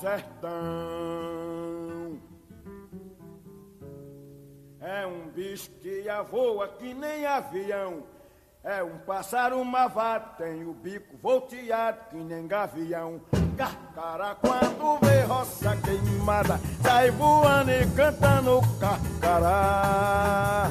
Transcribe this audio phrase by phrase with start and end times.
[0.00, 0.50] sertão.
[4.80, 8.04] É um bicho que voa que nem avião.
[8.62, 13.20] É um pássaro mavado, tem o bico volteado que nem gavião.
[13.56, 20.70] Carcará quando vê roça queimada, sai voando e cantando carcará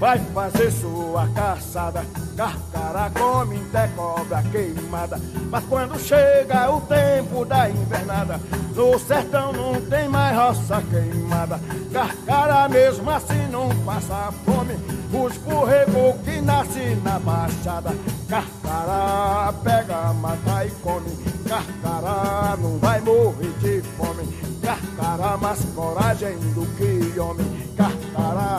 [0.00, 2.02] vai fazer sua caçada.
[2.40, 5.20] Carcará come até cobra queimada.
[5.50, 8.40] Mas quando chega o tempo da invernada,
[8.74, 11.60] no sertão não tem mais roça queimada.
[11.92, 14.72] Carcará mesmo assim não passa fome.
[15.12, 17.94] Os borregos que nascem na baixada.
[18.26, 21.10] Carcará pega, mata e come.
[21.46, 24.26] Carcará não vai morrer de fome.
[24.62, 27.74] Carcará mais coragem do que homem.
[27.76, 28.56] Carcará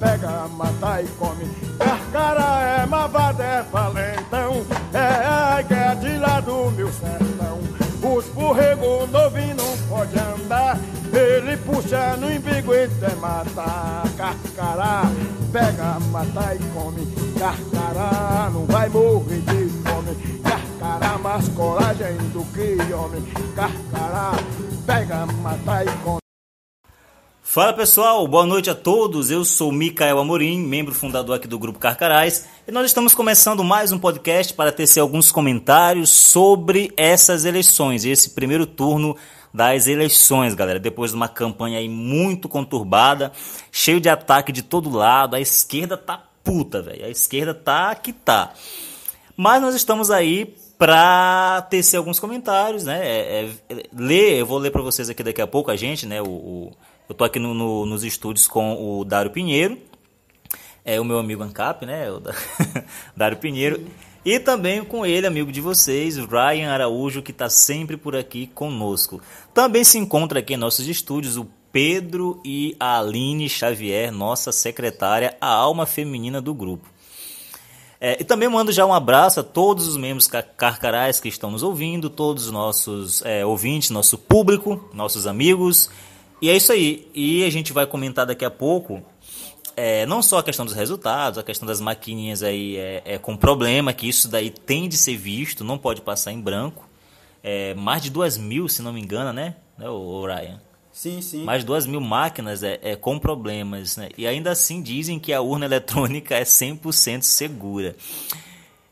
[0.00, 1.68] pega, mata e come.
[1.78, 3.07] Carcara é mavada,
[3.40, 7.58] é valentão, é a é de lá do meu sertão.
[8.02, 10.78] Os borregos novinhos não pode andar,
[11.12, 14.04] ele puxa no embigo e até matar.
[14.16, 15.02] Carcará,
[15.52, 17.06] pega, mata e come.
[17.38, 20.40] Carcará não vai morrer de fome.
[20.42, 23.22] Carcará mais coragem do que homem.
[23.54, 24.32] Carcará,
[24.86, 26.27] pega, mata e come.
[27.50, 29.30] Fala pessoal, boa noite a todos.
[29.30, 33.90] Eu sou Micael Amorim, membro fundador aqui do Grupo Carcarás, e nós estamos começando mais
[33.90, 39.16] um podcast para tecer alguns comentários sobre essas eleições, esse primeiro turno
[39.52, 40.78] das eleições, galera.
[40.78, 43.32] Depois de uma campanha aí muito conturbada,
[43.72, 47.06] cheio de ataque de todo lado, a esquerda tá puta, velho.
[47.06, 48.52] A esquerda tá que tá.
[49.34, 53.00] Mas nós estamos aí para tecer alguns comentários, né?
[53.02, 56.20] É, é, ler, eu vou ler para vocês aqui daqui a pouco a gente, né?
[56.20, 56.72] o, o
[57.08, 59.78] eu tô aqui no, no, nos estúdios com o Dário Pinheiro,
[60.84, 62.10] é o meu amigo Ancap, né?
[62.10, 62.22] O
[63.16, 63.86] Dário Pinheiro.
[64.24, 69.22] E também com ele, amigo de vocês, Ryan Araújo, que está sempre por aqui conosco.
[69.54, 75.36] Também se encontra aqui em nossos estúdios o Pedro e a Aline Xavier, nossa secretária,
[75.40, 76.88] a alma feminina do grupo.
[78.00, 81.62] É, e também mando já um abraço a todos os membros carcarais que estão nos
[81.62, 85.90] ouvindo, todos os nossos é, ouvintes, nosso público, nossos amigos
[86.40, 87.10] e é isso aí.
[87.14, 89.02] E a gente vai comentar daqui a pouco
[89.78, 93.36] é, não só a questão dos resultados, a questão das maquininhas aí é, é, com
[93.36, 96.88] problema, que isso daí tem de ser visto, não pode passar em branco.
[97.44, 100.60] É, mais de duas mil, se não me engano, né, né o Ryan?
[100.90, 101.44] Sim, sim.
[101.44, 104.08] Mais de duas mil máquinas é, é, com problemas, né?
[104.18, 107.94] E ainda assim dizem que a urna eletrônica é 100% segura.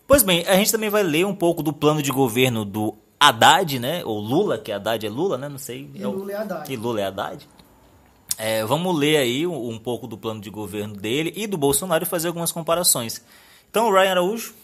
[0.07, 2.95] Pois bem, a gente também vai ler um pouco do plano de governo do
[3.29, 4.05] Haddad, né?
[4.05, 5.49] Ou Lula, que Haddad é Lula, né?
[5.49, 5.91] Não sei.
[5.95, 6.73] E é Lula é Haddad.
[6.73, 7.49] E Lula é Haddad.
[8.39, 12.05] É, vamos ler aí um, um, pouco do plano de governo dele e do Bolsonaro
[12.05, 13.23] e fazer algumas comparações.
[13.71, 14.55] Então, Ryan Araújo.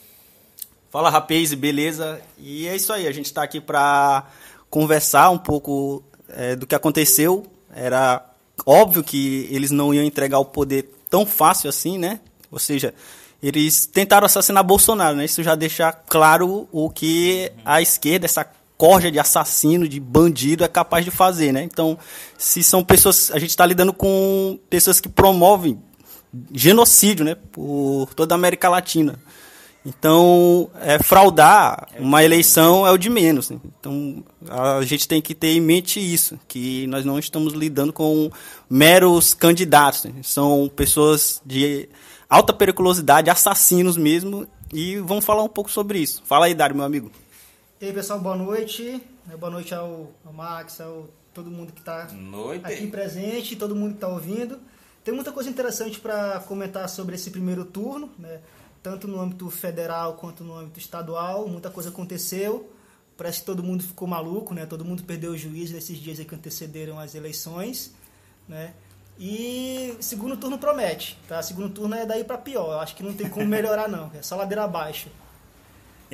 [0.90, 2.20] Fala, rapaz, beleza?
[2.36, 4.26] E é isso aí, a gente está aqui para
[4.68, 7.46] conversar um pouco é, do que aconteceu.
[7.74, 8.22] Era
[8.66, 12.20] óbvio que eles não iam entregar o poder tão fácil assim, né?
[12.50, 12.92] Ou seja,
[13.42, 15.24] eles tentaram assassinar Bolsonaro, né?
[15.24, 20.68] Isso já deixa claro o que a esquerda, essa corja de assassino, de bandido é
[20.68, 21.62] capaz de fazer, né?
[21.62, 21.98] Então,
[22.38, 25.80] se são pessoas, a gente está lidando com pessoas que promovem
[26.52, 27.36] genocídio, né?
[27.50, 29.18] Por toda a América Latina.
[29.84, 33.50] Então, é, fraudar é uma eleição é o de menos.
[33.50, 33.58] Né?
[33.80, 38.30] Então, a gente tem que ter em mente isso, que nós não estamos lidando com
[38.70, 40.04] meros candidatos.
[40.04, 40.12] Né?
[40.22, 41.88] São pessoas de
[42.32, 46.22] alta periculosidade, assassinos mesmo, e vamos falar um pouco sobre isso.
[46.24, 47.12] Fala aí, Dário, meu amigo.
[47.78, 49.02] E aí, pessoal, boa noite.
[49.30, 52.08] É, boa noite ao, ao Max, ao todo mundo que está
[52.64, 54.58] aqui presente, todo mundo que está ouvindo.
[55.04, 58.40] Tem muita coisa interessante para comentar sobre esse primeiro turno, né?
[58.82, 61.46] tanto no âmbito federal quanto no âmbito estadual.
[61.46, 62.70] Muita coisa aconteceu.
[63.14, 64.64] Parece que todo mundo ficou maluco, né?
[64.64, 67.92] todo mundo perdeu o juízo nesses dias que antecederam as eleições.
[68.48, 68.72] Né?
[69.18, 71.42] E segundo turno promete, tá?
[71.42, 72.80] Segundo turno é daí para pior.
[72.82, 75.08] Acho que não tem como melhorar não, é só ladeira abaixo.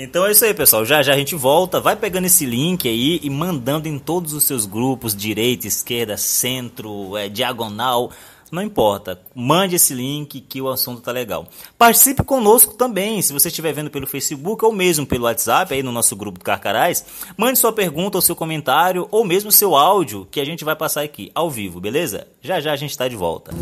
[0.00, 0.84] Então é isso aí, pessoal.
[0.84, 1.80] Já já a gente volta.
[1.80, 7.16] Vai pegando esse link aí e mandando em todos os seus grupos, direita, esquerda, centro,
[7.16, 8.12] é, diagonal.
[8.50, 11.46] Não importa, mande esse link que o assunto tá legal.
[11.76, 15.92] Participe conosco também, se você estiver vendo pelo Facebook ou mesmo pelo WhatsApp, aí no
[15.92, 17.04] nosso grupo do Carcarás,
[17.36, 21.02] mande sua pergunta ou seu comentário ou mesmo seu áudio que a gente vai passar
[21.02, 22.26] aqui ao vivo, beleza?
[22.40, 23.52] Já já a gente está de volta.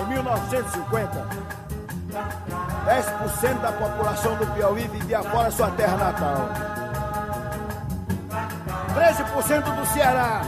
[0.00, 1.28] Em 1950,
[2.86, 6.79] 10% da população do Piauí vivia fora sua terra natal.
[8.94, 10.42] 13% do Ceará,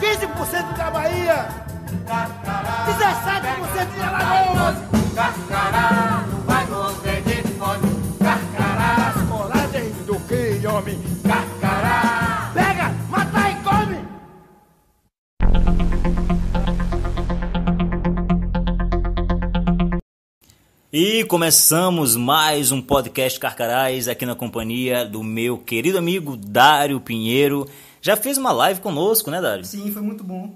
[0.00, 1.48] 15% da Bahia,
[2.86, 4.76] 17% de Alagoas.
[20.94, 27.66] E começamos mais um podcast Carcarás aqui na companhia do meu querido amigo Dário Pinheiro.
[28.02, 29.64] Já fez uma live conosco, né, Dário?
[29.64, 30.54] Sim, foi muito bom.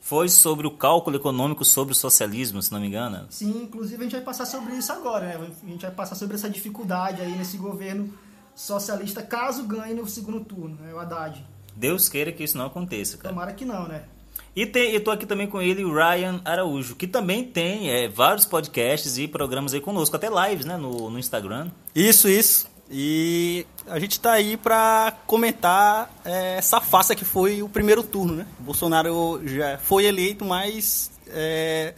[0.00, 3.26] Foi sobre o cálculo econômico sobre o socialismo, se não me engano.
[3.28, 5.50] Sim, inclusive a gente vai passar sobre isso agora, né?
[5.60, 8.08] A gente vai passar sobre essa dificuldade aí nesse governo
[8.54, 10.94] socialista, caso ganhe no segundo turno, né?
[10.94, 11.44] O Haddad.
[11.74, 13.34] Deus queira que isso não aconteça, cara.
[13.34, 14.04] Tomara que não, né?
[14.54, 18.06] E tem, eu tô aqui também com ele, o Ryan Araújo, que também tem é,
[18.06, 21.70] vários podcasts e programas aí conosco, até lives, né, no, no Instagram.
[21.94, 22.70] Isso, isso.
[22.90, 28.34] E a gente está aí para comentar é, essa farsa que foi o primeiro turno,
[28.34, 28.46] né?
[28.60, 31.94] O Bolsonaro já foi eleito, mas é,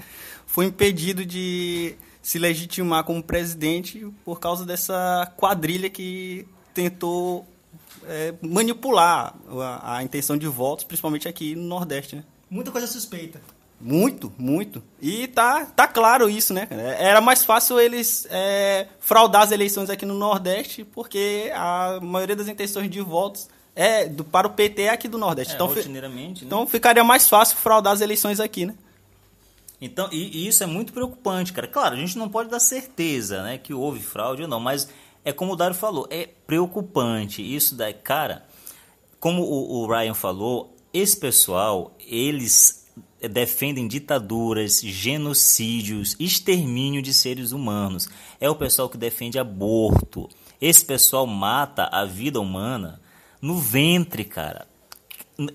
[0.47, 7.45] foi impedido de se legitimar como presidente por causa dessa quadrilha que tentou
[8.06, 12.25] é, manipular a, a intenção de votos, principalmente aqui no Nordeste, né?
[12.55, 13.41] Muita coisa suspeita.
[13.81, 14.81] Muito, muito.
[15.03, 16.69] E tá, tá claro isso, né?
[17.01, 22.47] Era mais fácil eles é, fraudar as eleições aqui no Nordeste, porque a maioria das
[22.47, 25.55] intenções de votos é do, para o PT é aqui do Nordeste.
[25.55, 26.47] É, então, rotineiramente, né?
[26.47, 28.77] então ficaria mais fácil fraudar as eleições aqui, né?
[29.81, 31.67] Então, e, e, isso é muito preocupante, cara.
[31.67, 34.89] Claro, a gente não pode dar certeza, né, que houve fraude ou não, mas
[35.25, 37.43] é como o Dário falou, é preocupante.
[37.43, 38.47] Isso daí, cara,
[39.19, 42.87] como o, o Ryan falou, esse pessoal, eles
[43.29, 48.08] defendem ditaduras, genocídios, extermínio de seres humanos.
[48.41, 50.29] É o pessoal que defende aborto.
[50.61, 53.00] Esse pessoal mata a vida humana
[53.43, 54.69] no ventre, cara.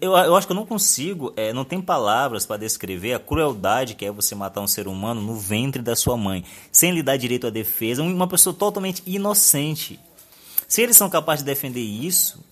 [0.01, 3.95] Eu, eu acho que eu não consigo, é, não tem palavras para descrever a crueldade
[3.95, 7.15] que é você matar um ser humano no ventre da sua mãe, sem lhe dar
[7.15, 9.97] direito à defesa, uma pessoa totalmente inocente.
[10.67, 12.43] Se eles são capazes de defender isso,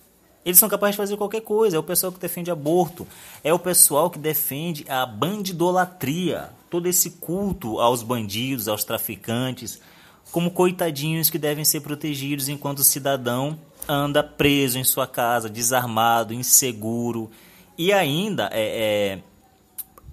[0.48, 1.76] eles são capazes de fazer qualquer coisa.
[1.76, 3.06] É o pessoal que defende aborto.
[3.44, 6.48] É o pessoal que defende a bandidolatria.
[6.70, 9.78] Todo esse culto aos bandidos, aos traficantes,
[10.32, 16.32] como coitadinhos que devem ser protegidos enquanto o cidadão anda preso em sua casa, desarmado,
[16.32, 17.30] inseguro
[17.76, 19.20] e ainda é,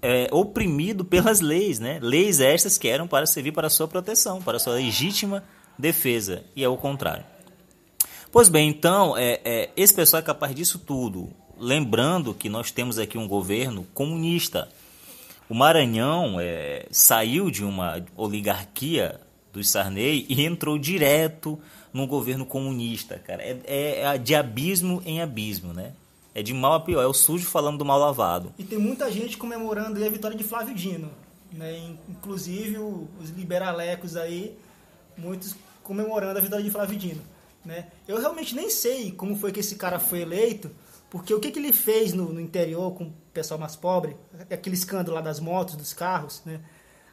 [0.02, 1.98] é, é oprimido pelas leis, né?
[2.02, 5.42] Leis estas que eram para servir para sua proteção, para sua legítima
[5.78, 6.44] defesa.
[6.54, 7.24] E é o contrário.
[8.36, 11.30] Pois bem, então, é, é, esse pessoal é capaz disso tudo.
[11.58, 14.68] Lembrando que nós temos aqui um governo comunista.
[15.48, 19.18] O Maranhão é, saiu de uma oligarquia
[19.54, 21.58] do Sarney e entrou direto
[21.94, 23.42] num governo comunista, cara.
[23.42, 25.94] É, é, é de abismo em abismo, né?
[26.34, 28.52] É de mal a pior, é o sujo falando do mal lavado.
[28.58, 31.10] E tem muita gente comemorando a vitória de Flávio Dino.
[31.50, 31.90] Né?
[32.06, 34.54] Inclusive os liberalecos aí,
[35.16, 37.35] muitos comemorando a vitória de Flávio Dino.
[37.66, 37.88] Né?
[38.06, 40.70] Eu realmente nem sei como foi que esse cara foi eleito,
[41.10, 44.16] porque o que, que ele fez no, no interior com o pessoal mais pobre,
[44.48, 46.60] aquele escândalo lá das motos, dos carros, né?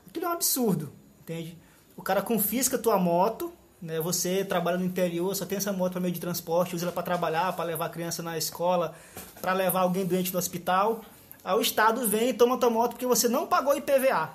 [0.07, 1.57] Aquilo é um absurdo, entende?
[1.97, 3.51] O cara confisca tua moto,
[3.81, 3.99] né?
[3.99, 7.01] Você trabalha no interior, só tem essa moto para meio de transporte, usa ela para
[7.01, 8.93] trabalhar, para levar a criança na escola,
[9.41, 11.03] para levar alguém doente no hospital.
[11.43, 14.29] Aí o Estado vem e toma tua moto porque você não pagou IPVA.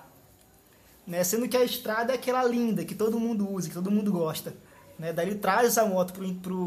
[1.06, 1.22] Né?
[1.22, 4.52] Sendo que a estrada é aquela linda, que todo mundo usa, que todo mundo gosta.
[4.98, 5.12] Né?
[5.12, 6.12] Daí ele traz essa moto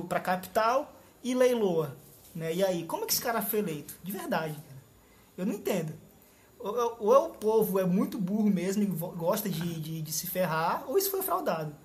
[0.08, 1.96] para a capital e leiloa.
[2.34, 2.56] Né?
[2.56, 3.94] E aí, como é que esse cara foi eleito?
[4.02, 4.56] De verdade.
[5.38, 5.94] Eu não entendo.
[6.60, 10.28] Ou, ou, é o povo é muito burro mesmo e gosta de, de, de, se
[10.28, 11.76] ferrar, ou isso foi fraudado.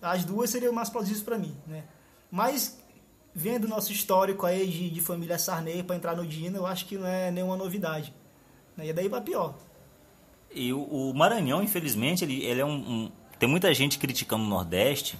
[0.00, 1.56] As duas seriam mais plausíveis para mim.
[1.66, 1.84] Né?
[2.30, 2.80] Mas,
[3.34, 6.86] vendo o nosso histórico aí de, de família Sarney para entrar no Dino, eu acho
[6.86, 8.14] que não é nenhuma novidade.
[8.76, 8.88] Né?
[8.88, 9.56] E daí vai pior.
[10.54, 14.48] E o, o Maranhão, infelizmente, ele, ele é um, um, Tem muita gente criticando o
[14.48, 15.18] Nordeste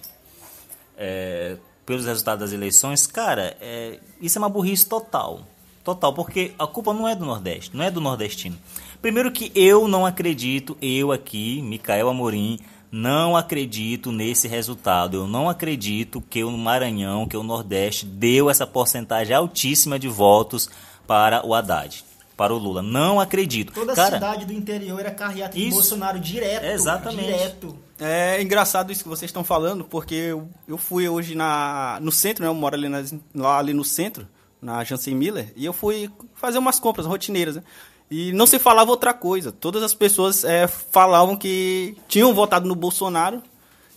[1.02, 5.40] é, pelos resultados das eleições, cara, é, isso é uma burrice total.
[5.82, 8.56] Total, porque a culpa não é do Nordeste, não é do nordestino.
[9.00, 15.16] Primeiro que eu não acredito, eu aqui, Micael Amorim, não acredito nesse resultado.
[15.16, 20.70] Eu não acredito que o Maranhão, que o Nordeste deu essa porcentagem altíssima de votos
[21.04, 22.04] para o Haddad
[22.42, 22.82] para o Lula.
[22.82, 23.72] Não acredito.
[23.72, 26.64] Toda Cara, a cidade do interior era carreata de Bolsonaro direto.
[26.64, 27.26] Exatamente.
[27.26, 27.78] Direto.
[28.00, 32.42] É engraçado isso que vocês estão falando, porque eu, eu fui hoje na, no centro,
[32.42, 32.50] né?
[32.50, 33.00] Eu moro ali, na,
[33.32, 34.26] lá ali no centro,
[34.60, 37.62] na Jansen Miller, e eu fui fazer umas compras rotineiras, né?
[38.10, 39.52] E não se falava outra coisa.
[39.52, 43.40] Todas as pessoas é, falavam que tinham votado no Bolsonaro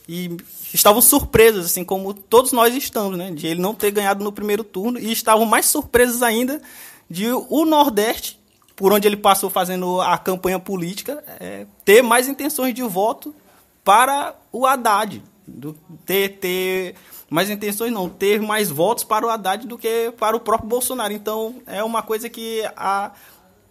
[0.08, 0.38] e
[0.72, 3.32] estavam surpresos, assim como todos nós estamos, né?
[3.32, 6.62] De ele não ter ganhado no primeiro turno e estavam mais surpresos ainda
[7.10, 8.40] de o Nordeste,
[8.76, 13.34] por onde ele passou fazendo a campanha política, é, ter mais intenções de voto
[13.84, 15.24] para o Haddad.
[15.48, 15.74] Do,
[16.06, 16.96] ter, ter
[17.30, 21.14] mais intenções não, ter mais votos para o Haddad do que para o próprio Bolsonaro.
[21.14, 23.12] Então é uma coisa que a,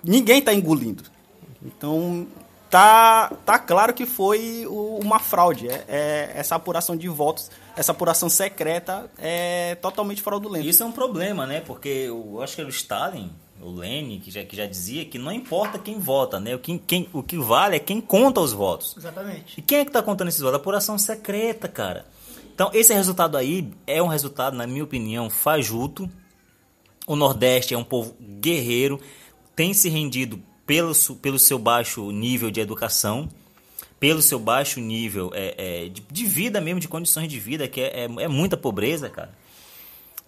[0.03, 1.03] ninguém está engolindo.
[1.63, 2.27] Então
[2.71, 5.69] tá, tá claro que foi uma fraude.
[5.69, 10.67] É, é, essa apuração de votos, essa apuração secreta é totalmente fraudulenta.
[10.67, 11.61] Isso é um problema, né?
[11.61, 15.19] Porque eu acho que era o Stalin, o Lenin, que já, que já dizia que
[15.19, 16.55] não importa quem vota, né?
[16.55, 18.95] O que, quem, o que vale é quem conta os votos.
[18.97, 19.59] Exatamente.
[19.59, 20.55] E quem é que está contando esses votos?
[20.55, 22.07] A apuração secreta, cara.
[22.55, 26.09] Então, esse resultado aí é um resultado, na minha opinião, fajuto.
[27.07, 29.01] O Nordeste é um povo guerreiro,
[29.55, 33.29] tem se rendido pelo, pelo seu baixo nível de educação,
[34.05, 37.81] pelo seu baixo nível é, é, de, de, vida mesmo, de condições de vida, que
[37.81, 39.31] é, é, é, muita pobreza, cara.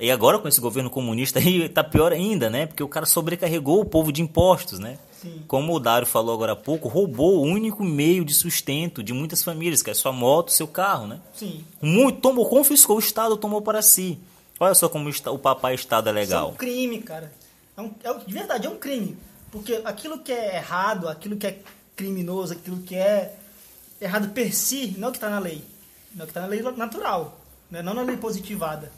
[0.00, 2.64] E agora com esse governo comunista aí tá pior ainda, né?
[2.64, 4.96] Porque o cara sobrecarregou o povo de impostos, né?
[5.20, 5.42] Sim.
[5.46, 9.44] Como o Dário falou agora há pouco, roubou o único meio de sustento de muitas
[9.44, 11.20] famílias, que é sua moto, seu carro, né?
[11.34, 11.62] Sim.
[11.78, 14.18] Muito, tomou, confiscou, o Estado tomou para si.
[14.58, 16.44] Olha só como o papai Estado é legal.
[16.44, 17.30] Isso é um crime, cara.
[17.76, 19.18] É um, é, de verdade, é um crime.
[19.52, 21.58] Porque aquilo que é errado, aquilo que é
[21.94, 23.34] criminoso, aquilo que é
[24.00, 25.64] errado per si, não que está na lei.
[26.14, 27.82] Não é o que está na lei natural, né?
[27.82, 28.90] não na lei positivada.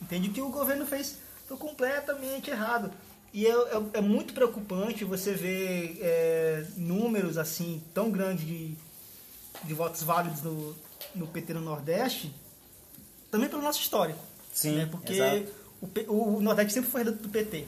[0.00, 0.28] Entende?
[0.28, 1.16] O que o governo fez
[1.46, 2.90] foi completamente errado.
[3.32, 8.76] E é, é, é muito preocupante você ver é, números assim tão grandes de,
[9.64, 10.76] de votos válidos no,
[11.14, 12.34] no PT no Nordeste,
[13.30, 14.18] também pelo nosso histórico.
[14.52, 14.88] Sim, né?
[14.90, 15.20] Porque
[16.08, 17.66] o, o, Nordeste sempre foi do PT.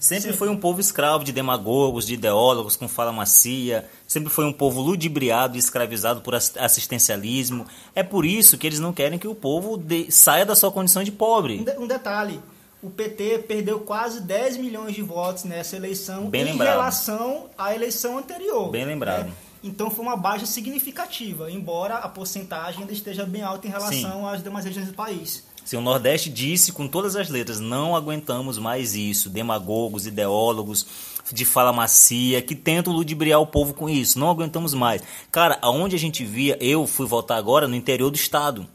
[0.00, 4.52] Sempre foi um povo escravo de demagogos, de ideólogos com fala macia, sempre foi um
[4.52, 7.66] povo ludibriado e escravizado por assistencialismo.
[7.94, 11.04] É por isso que eles não querem que o povo de, saia da sua condição
[11.04, 11.60] de pobre.
[11.60, 12.40] Um, de, um, detalhe:
[12.82, 16.70] o PT perdeu quase 10 milhões de votos nessa eleição Bem em lembrado.
[16.70, 18.70] relação à eleição anterior.
[18.70, 19.26] Bem lembrado.
[19.26, 19.34] Né?
[19.62, 24.26] Então foi uma baixa significativa, embora a porcentagem ainda esteja bem alta em relação Sim.
[24.26, 25.44] às demais regiões do país.
[25.64, 30.86] Se o Nordeste disse com todas as letras, não aguentamos mais isso, demagogos, ideólogos
[31.32, 35.02] de fala macia, que tentam ludibriar o povo com isso, não aguentamos mais.
[35.30, 38.66] Cara, aonde a gente via, eu fui votar agora no interior do estado.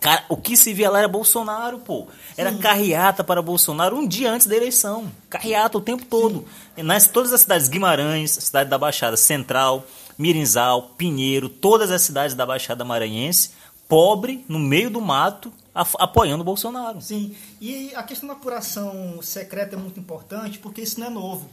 [0.00, 2.06] Cara, o que se via lá era Bolsonaro, pô.
[2.36, 2.58] Era Sim.
[2.58, 5.10] carreata para Bolsonaro um dia antes da eleição.
[5.30, 6.44] Carreata o tempo todo.
[6.76, 9.86] Nas todas as cidades, Guimarães, cidade da Baixada Central,
[10.18, 13.52] Mirinzal, Pinheiro, todas as cidades da Baixada Maranhense,
[13.88, 17.00] pobre, no meio do mato, apoiando o Bolsonaro.
[17.00, 21.48] Sim, e a questão da apuração secreta é muito importante porque isso não é novo.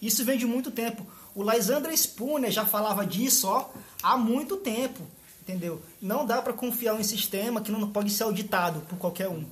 [0.00, 1.06] Isso vem de muito tempo.
[1.34, 3.68] O Lysander Spooner já falava disso ó,
[4.02, 5.02] há muito tempo,
[5.42, 5.82] entendeu?
[6.00, 9.44] Não dá para confiar em um sistema que não pode ser auditado por qualquer um,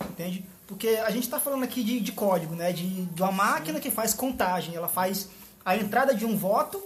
[0.00, 0.44] entende?
[0.66, 2.72] Porque a gente está falando aqui de, de, código, né?
[2.72, 4.74] De, de uma máquina que faz contagem.
[4.74, 5.28] Ela faz
[5.64, 6.82] a entrada de um voto,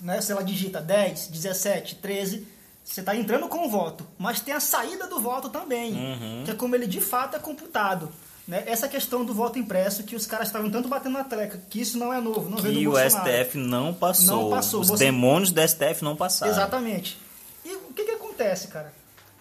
[0.00, 0.20] né?
[0.20, 2.46] Se ela digita 10, 17, 13,
[2.84, 6.42] você está entrando com o voto, mas tem a saída do voto também, uhum.
[6.44, 8.12] que é como ele de fato é computado.
[8.46, 8.62] Né?
[8.66, 11.96] Essa questão do voto impresso, que os caras estavam tanto batendo na treca, que isso
[11.96, 13.30] não é novo, não do o Bolsonaro.
[13.30, 14.42] STF não passou.
[14.42, 14.80] Não passou.
[14.82, 15.04] Os você...
[15.06, 16.52] demônios do STF não passaram.
[16.52, 17.18] Exatamente.
[17.64, 18.92] E o que, que acontece, cara?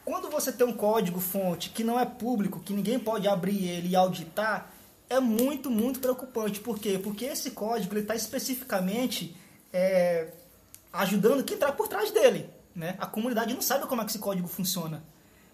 [0.06, 3.96] Quando você tem um código-fonte que não é público, que ninguém pode abrir ele e
[3.96, 4.72] auditar,
[5.10, 6.62] é muito, muito preocupante.
[6.62, 7.00] Por quê?
[7.02, 9.36] Porque esse código está especificamente
[9.72, 10.28] é,
[10.92, 12.50] ajudando quem está por trás dele.
[12.76, 12.96] Né?
[13.00, 15.04] A comunidade não sabe como é que esse código funciona.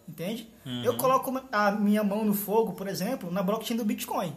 [0.08, 0.50] Entende?
[0.66, 0.84] Uhum.
[0.84, 4.36] Eu coloco a minha mão no fogo, por exemplo, na blockchain do Bitcoin.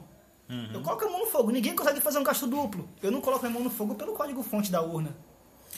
[0.48, 0.68] Uhum.
[0.74, 1.50] Eu coloco a mão no fogo.
[1.50, 2.86] Ninguém consegue fazer um gasto duplo.
[3.02, 5.16] Eu não coloco a mão no fogo pelo código-fonte da urna.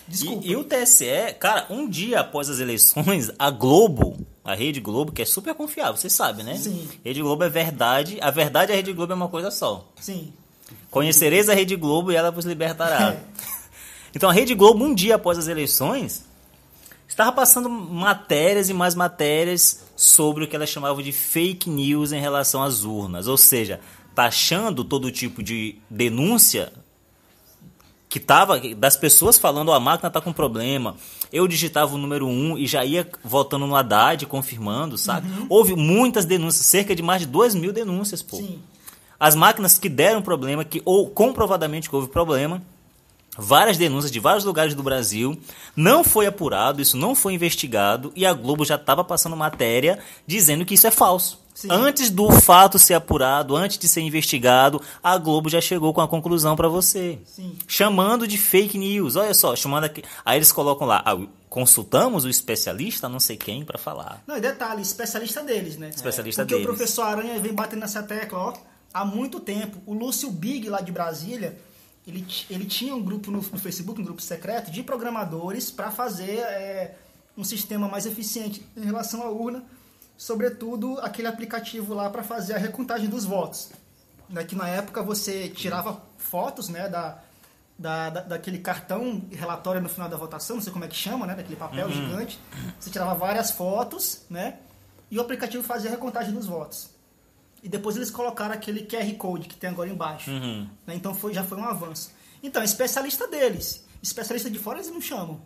[0.08, 0.44] Desculpa.
[0.44, 5.12] E, e, o TSE, cara, um dia após as eleições, a Globo, a Rede Globo,
[5.12, 6.56] que é super confiável, você sabe, né?
[6.56, 6.88] Sim.
[7.04, 8.18] Rede Globo é verdade.
[8.20, 9.88] A verdade e a Rede Globo é uma coisa só.
[10.00, 10.32] Sim.
[10.90, 13.16] Conhecereis a Rede Globo e ela vos libertará.
[14.14, 16.24] então a Rede Globo, um dia após as eleições,
[17.08, 22.20] estava passando matérias e mais matérias sobre o que ela chamava de fake news em
[22.20, 23.80] relação às urnas, ou seja,
[24.14, 26.72] taxando todo tipo de denúncia
[28.14, 30.94] que tava das pessoas falando, oh, a máquina está com problema.
[31.32, 35.28] Eu digitava o número 1 e já ia votando no Haddad, confirmando, sabe?
[35.28, 35.46] Uhum.
[35.48, 38.36] Houve muitas denúncias, cerca de mais de 2 mil denúncias, pô.
[38.36, 38.60] Sim.
[39.18, 42.62] As máquinas que deram problema, que ou comprovadamente que houve problema,
[43.36, 45.38] várias denúncias de vários lugares do Brasil,
[45.76, 50.64] não foi apurado, isso não foi investigado e a Globo já estava passando matéria dizendo
[50.64, 51.42] que isso é falso.
[51.54, 51.68] Sim.
[51.70, 56.08] Antes do fato ser apurado, antes de ser investigado, a Globo já chegou com a
[56.08, 57.20] conclusão para você.
[57.24, 57.56] Sim.
[57.68, 59.14] Chamando de fake news.
[59.14, 60.02] Olha só, chamando aqui.
[60.24, 61.16] Aí eles colocam lá, ah,
[61.48, 64.20] consultamos o especialista, não sei quem, para falar.
[64.26, 65.90] Não, e detalhe, especialista deles, né?
[65.94, 66.66] Especialista é, porque deles.
[66.66, 68.52] Porque o professor Aranha vem batendo nessa tecla, ó,
[68.92, 69.80] há muito tempo.
[69.86, 71.56] O Lúcio Big, lá de Brasília,
[72.06, 76.38] ele, ele tinha um grupo no, no Facebook, um grupo secreto, de programadores para fazer
[76.38, 76.96] é,
[77.36, 79.64] um sistema mais eficiente em relação à urna,
[80.16, 83.70] sobretudo aquele aplicativo lá para fazer a recontagem dos votos.
[84.28, 87.18] Né, que na época você tirava fotos né, da,
[87.78, 91.26] da, da, daquele cartão relatório no final da votação, não sei como é que chama,
[91.26, 91.34] né?
[91.34, 91.92] Daquele papel uhum.
[91.92, 92.40] gigante.
[92.80, 94.58] Você tirava várias fotos, né?
[95.10, 96.88] E o aplicativo fazia a recontagem dos votos.
[97.64, 100.30] E depois eles colocaram aquele QR Code que tem agora embaixo.
[100.30, 100.68] Uhum.
[100.86, 100.94] Né?
[100.94, 102.12] Então foi, já foi um avanço.
[102.42, 103.82] Então, especialista deles.
[104.02, 105.40] Especialista de fora eles não chamam.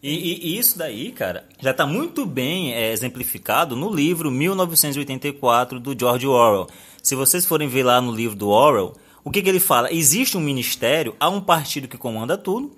[0.00, 5.80] E, e, e isso daí, cara, já está muito bem é, exemplificado no livro 1984
[5.80, 6.68] do George Orwell.
[7.02, 9.92] Se vocês forem ver lá no livro do Orwell, o que, que ele fala?
[9.92, 12.70] Existe um ministério, há um partido que comanda tudo,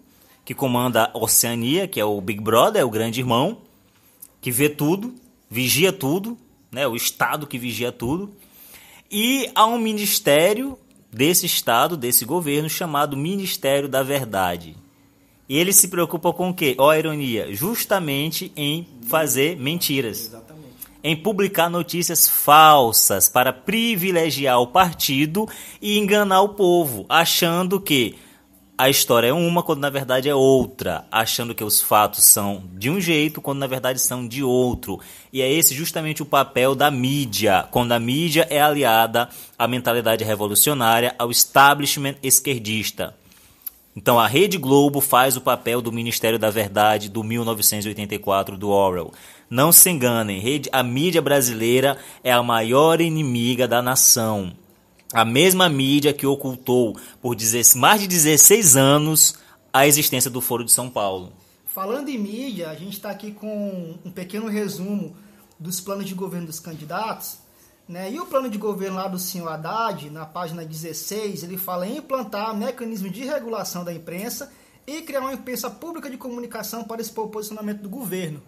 [0.42, 3.58] que comanda a Oceania, que é o Big Brother, é o grande irmão,
[4.40, 5.14] que vê tudo,
[5.50, 6.38] vigia tudo,
[6.72, 8.34] né, o Estado que vigia tudo.
[9.11, 10.79] E há um ministério
[11.12, 14.76] desse Estado, desse governo, chamado Ministério da Verdade.
[15.49, 16.76] E ele se preocupa com o quê?
[16.79, 20.26] Ó, a ironia, justamente em fazer mentiras.
[20.26, 20.61] Exatamente.
[21.02, 25.49] Em publicar notícias falsas para privilegiar o partido
[25.83, 28.17] e enganar o povo, achando que
[28.80, 32.88] a história é uma quando na verdade é outra, achando que os fatos são de
[32.88, 34.99] um jeito quando na verdade são de outro.
[35.30, 40.25] E é esse justamente o papel da mídia, quando a mídia é aliada à mentalidade
[40.25, 43.14] revolucionária, ao establishment esquerdista.
[43.94, 49.12] Então a Rede Globo faz o papel do Ministério da Verdade do 1984 do Orwell.
[49.50, 54.54] Não se enganem, a mídia brasileira é a maior inimiga da nação.
[55.12, 57.37] A mesma mídia que ocultou por
[57.75, 59.35] mais de 16 anos
[59.73, 61.33] a existência do Foro de São Paulo.
[61.67, 65.17] Falando em mídia, a gente está aqui com um pequeno resumo
[65.59, 67.38] dos planos de governo dos candidatos.
[67.88, 68.12] Né?
[68.12, 71.97] E o plano de governo lá do senhor Haddad, na página 16, ele fala em
[71.97, 74.52] implantar mecanismo de regulação da imprensa
[74.87, 78.40] e criar uma imprensa pública de comunicação para expor o posicionamento do governo.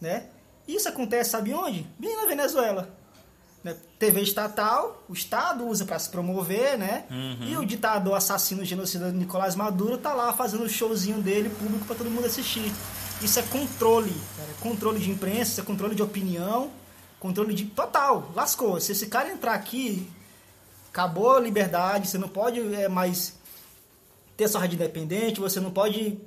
[0.00, 0.26] Né?
[0.66, 1.86] Isso acontece, sabe onde?
[1.96, 3.05] Bem na Venezuela.
[3.66, 3.76] Né?
[3.98, 7.04] TV estatal, o Estado usa para se promover, né?
[7.10, 7.48] Uhum.
[7.48, 11.96] E o ditador assassino genocida Nicolás Maduro tá lá fazendo o showzinho dele público para
[11.96, 12.72] todo mundo assistir.
[13.20, 14.48] Isso é controle, cara.
[14.60, 16.70] controle de imprensa, isso é controle de opinião,
[17.18, 18.78] Controle de total, lascou.
[18.80, 20.08] Se esse cara entrar aqui,
[20.90, 23.34] acabou a liberdade, você não pode é, mais
[24.36, 26.20] ter sua rádio independente, você não pode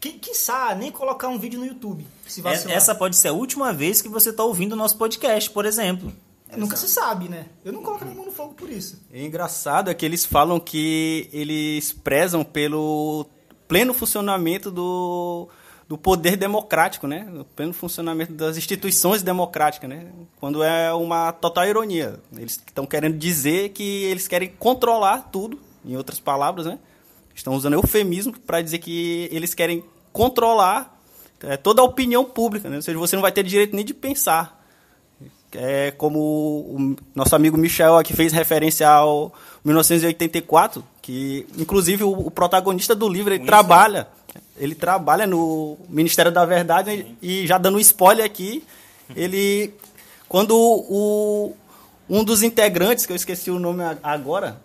[0.00, 2.04] que, quiçá, nem colocar um vídeo no YouTube.
[2.44, 5.64] É, essa pode ser a última vez que você está ouvindo o nosso podcast, por
[5.64, 6.12] exemplo.
[6.52, 7.46] É, nunca se sabe, né?
[7.64, 9.00] Eu não coloco a mão no fogo por isso.
[9.10, 13.26] É engraçado é que eles falam que eles prezam pelo
[13.66, 15.48] pleno funcionamento do,
[15.88, 17.26] do poder democrático, né?
[17.34, 20.12] O pleno funcionamento das instituições democráticas, né?
[20.38, 22.20] Quando é uma total ironia.
[22.36, 26.78] Eles estão querendo dizer que eles querem controlar tudo, em outras palavras, né?
[27.34, 31.00] Estão usando eufemismo para dizer que eles querem controlar
[31.40, 32.76] é, toda a opinião pública, né?
[32.76, 34.61] Ou seja, você não vai ter direito nem de pensar.
[35.54, 39.32] É como o nosso amigo Michel aqui fez referência ao
[39.64, 44.08] 1984, que inclusive o, o protagonista do livro ele trabalha.
[44.56, 48.64] ele trabalha no Ministério da Verdade e já dando um spoiler aqui,
[49.14, 49.74] ele
[50.28, 51.54] quando o,
[52.08, 54.58] um dos integrantes, que eu esqueci o nome agora,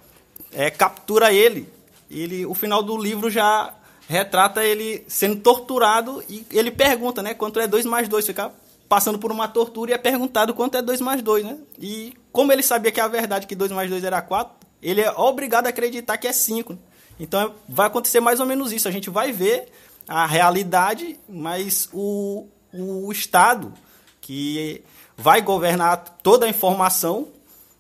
[0.54, 1.68] é, captura ele,
[2.10, 3.74] ele, o final do livro já
[4.08, 8.52] retrata ele sendo torturado e ele pergunta, né, quanto é 2 mais 2, fica
[8.88, 11.58] passando por uma tortura e é perguntado quanto é 2 mais 2, né?
[11.80, 15.12] E como ele sabia que a verdade que 2 mais 2 era 4, ele é
[15.12, 16.78] obrigado a acreditar que é 5.
[17.20, 18.88] Então vai acontecer mais ou menos isso.
[18.88, 19.68] A gente vai ver
[20.08, 23.74] a realidade, mas o, o Estado,
[24.22, 24.84] que
[25.18, 27.28] vai governar toda a informação,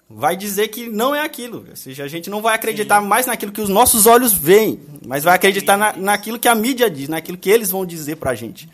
[0.10, 1.66] vai dizer que não é aquilo.
[1.70, 3.08] Ou seja, a gente não vai acreditar Sim.
[3.08, 6.90] mais naquilo que os nossos olhos veem, mas vai acreditar na, naquilo que a mídia
[6.90, 8.68] diz, naquilo que eles vão dizer para a gente.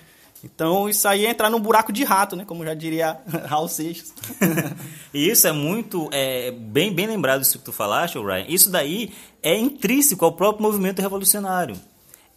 [0.44, 2.44] Então, isso aí é entrar num buraco de rato, né?
[2.46, 4.14] Como já diria Raul Seixas.
[5.14, 8.46] e isso é muito, é, bem, bem lembrado isso que tu falaste, Ryan.
[8.50, 11.78] Isso daí é intrínseco ao próprio movimento revolucionário.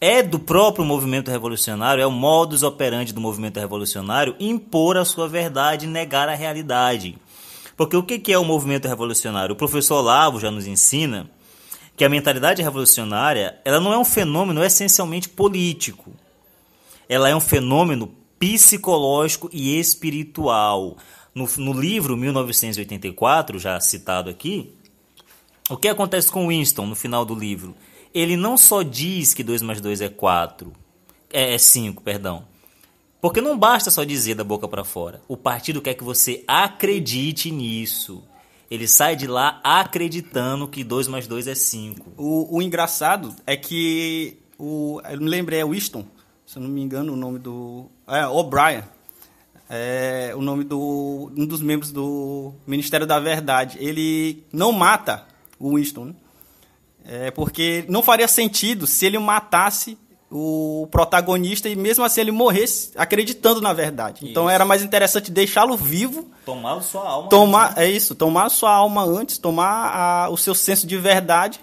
[0.01, 5.27] É do próprio movimento revolucionário, é o modus operandi do movimento revolucionário impor a sua
[5.27, 7.19] verdade negar a realidade.
[7.77, 9.55] Porque o que é o movimento revolucionário?
[9.55, 11.29] O professor Olavo já nos ensina
[11.97, 16.12] que a mentalidade revolucionária ela não é um fenômeno essencialmente político
[17.09, 20.97] ela é um fenômeno psicológico e espiritual.
[21.35, 24.73] No, no livro 1984, já citado aqui,
[25.69, 27.75] o que acontece com Winston no final do livro?
[28.14, 30.73] Ele não só diz que 2 mais 2 é 4,
[31.31, 32.45] é 5, é perdão.
[33.21, 35.21] Porque não basta só dizer da boca para fora.
[35.29, 38.23] O partido quer que você acredite nisso.
[38.71, 42.12] Ele sai de lá acreditando que 2 mais 2 é 5.
[42.16, 44.38] O, o engraçado é que.
[44.59, 46.05] O, eu me lembrei, é Winston
[46.46, 47.87] se eu não me engano, o nome do.
[48.06, 48.85] É, O'Brien.
[49.68, 53.76] É o nome do um dos membros do Ministério da Verdade.
[53.80, 55.24] Ele não mata
[55.59, 56.04] o Winston.
[56.04, 56.14] Né?
[57.04, 59.98] É porque não faria sentido se ele matasse
[60.30, 64.18] o protagonista e mesmo assim ele morresse acreditando na verdade.
[64.18, 64.30] Então, isso.
[64.30, 66.30] Então era mais interessante deixá-lo vivo.
[66.44, 67.28] Tomar sua alma.
[67.28, 67.85] Tomar, antes, né?
[67.85, 71.61] É isso, tomar sua alma antes, tomar a, o seu senso de verdade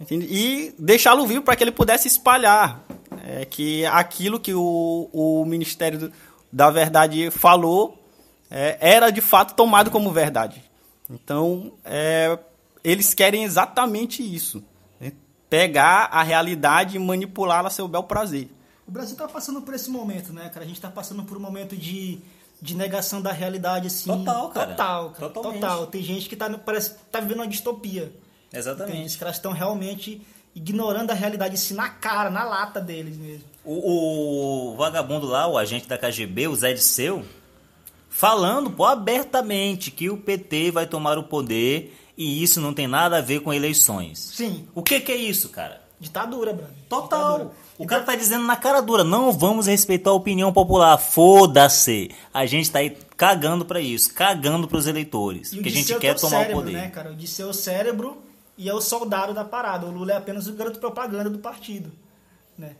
[0.00, 0.26] entende?
[0.30, 2.84] e deixá-lo vivo para que ele pudesse espalhar
[3.30, 6.12] é, que aquilo que o, o Ministério
[6.52, 7.96] da Verdade falou
[8.50, 10.60] é, era de fato tomado como verdade.
[11.08, 12.36] Então, é,
[12.82, 14.64] eles querem exatamente isso
[15.48, 18.48] pegar a realidade e manipulá-la a seu bel prazer.
[18.86, 20.64] O Brasil está passando por esse momento, né, cara?
[20.64, 22.18] A gente está passando por um momento de,
[22.60, 24.10] de negação da realidade, assim.
[24.10, 24.70] Total, cara.
[24.70, 25.32] Total, cara.
[25.32, 25.60] Totalmente.
[25.60, 25.86] Total.
[25.86, 28.12] Tem gente que tá, parece tá vivendo uma distopia.
[28.52, 28.92] Exatamente.
[28.92, 30.20] Tem gente que elas estão realmente
[30.54, 33.44] ignorando a realidade assim na cara, na lata deles mesmo.
[33.64, 37.24] O, o vagabundo lá, o agente da KGB, o Zé de Seu,
[38.08, 43.18] falando pô, abertamente que o PT vai tomar o poder e isso não tem nada
[43.18, 44.18] a ver com eleições.
[44.34, 44.66] Sim.
[44.74, 45.80] O que, que é isso, cara?
[45.98, 46.70] Ditadura, Bruno.
[46.88, 47.32] Total.
[47.32, 47.56] Ditadura.
[47.78, 50.98] O cara tá dizendo na cara dura, não vamos respeitar a opinião popular.
[50.98, 52.10] Foda-se.
[52.32, 56.14] A gente tá aí cagando para isso, cagando para os eleitores, que a gente quer
[56.14, 56.72] tomar cérebro, o poder.
[56.72, 57.10] Né, cara?
[57.12, 58.22] O de ser o cérebro
[58.60, 59.86] e é o soldado da parada.
[59.86, 61.90] O Lula é apenas o garoto propaganda do partido,
[62.58, 62.76] né?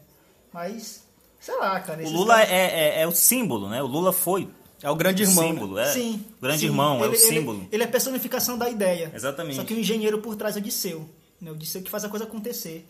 [0.53, 1.07] Mas
[1.41, 2.05] sei lá, cara.
[2.05, 2.51] O Lula caras...
[2.51, 3.83] é, é, é o símbolo, né?
[3.83, 4.47] O Lula foi
[4.83, 5.45] é o grande irmão.
[5.45, 5.51] Né?
[5.53, 5.87] símbolo, é.
[5.87, 6.27] Sim.
[6.39, 6.67] O grande sim.
[6.67, 7.59] irmão, ele, é o símbolo.
[7.61, 9.11] Ele, ele, é a personificação da ideia.
[9.15, 9.57] Exatamente.
[9.57, 11.09] Só que o engenheiro por trás é o Disseu.
[11.41, 11.51] Né?
[11.51, 12.87] O Disseu que faz a coisa acontecer.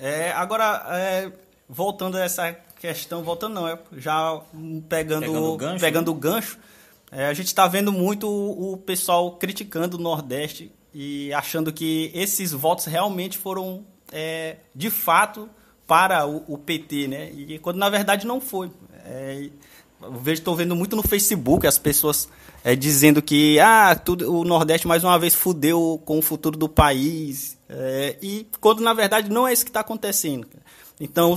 [0.00, 1.32] É, agora, é,
[1.68, 4.40] voltando a essa questão, voltando não, é, já
[4.88, 6.16] pegando, pegando o gancho, pegando né?
[6.16, 6.58] o gancho
[7.12, 12.10] é, a gente está vendo muito o, o pessoal criticando o Nordeste e achando que
[12.14, 15.46] esses votos realmente foram, é, de fato,
[15.86, 17.30] para o, o, PT, né?
[17.32, 18.70] E quando na verdade não foi.
[19.04, 19.50] É,
[20.28, 22.30] estou vendo muito no Facebook as pessoas
[22.64, 26.66] é, dizendo que ah, tudo, o Nordeste mais uma vez fudeu com o futuro do
[26.66, 27.58] país.
[27.68, 30.48] É, e quando na verdade não é isso que está acontecendo.
[30.98, 31.36] Então,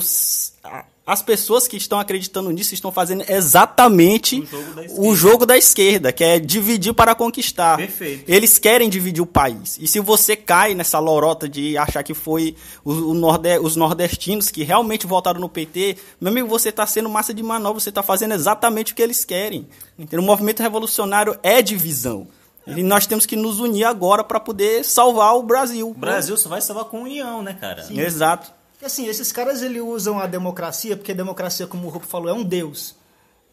[1.09, 6.13] as pessoas que estão acreditando nisso estão fazendo exatamente o jogo, o jogo da esquerda,
[6.13, 7.77] que é dividir para conquistar.
[7.77, 8.31] Perfeito.
[8.31, 9.79] Eles querem dividir o país.
[9.81, 14.51] E se você cai nessa lorota de achar que foi o, o norde, os nordestinos
[14.51, 18.03] que realmente votaram no PT, meu amigo, você está sendo massa de manobra, você está
[18.03, 19.67] fazendo exatamente o que eles querem.
[20.13, 22.27] O movimento revolucionário é divisão.
[22.67, 25.89] E nós temos que nos unir agora para poder salvar o Brasil.
[25.89, 27.81] O Brasil só vai salvar com união, né, cara?
[27.81, 27.99] Sim.
[27.99, 28.58] Exato.
[28.81, 32.29] E assim, esses caras ele usam a democracia, porque a democracia, como o Rupo falou,
[32.29, 32.95] é um deus.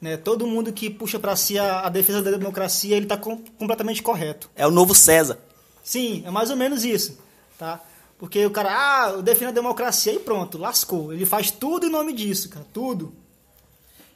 [0.01, 0.17] Né?
[0.17, 4.03] Todo mundo que puxa para si a, a, defesa da democracia, ele está com, completamente
[4.03, 4.51] correto.
[4.55, 5.39] É o novo César.
[5.83, 7.19] Sim, é mais ou menos isso.
[7.59, 7.81] Tá?
[8.19, 11.13] Porque o cara, ah, eu defino a democracia e pronto, lascou.
[11.13, 13.13] Ele faz tudo em nome disso, cara, tudo.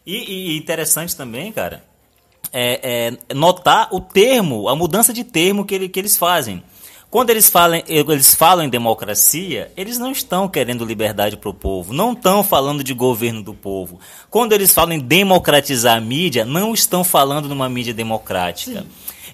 [0.06, 1.84] E, e interessante também, cara,
[2.52, 6.62] é, é notar o termo, a mudança de termo que, ele, que eles fazem.
[7.10, 11.92] Quando eles falam, eles falam em democracia, eles não estão querendo liberdade para o povo,
[11.92, 13.98] não estão falando de governo do povo.
[14.30, 18.82] Quando eles falam em democratizar a mídia, não estão falando numa mídia democrática.
[18.82, 18.86] Sim.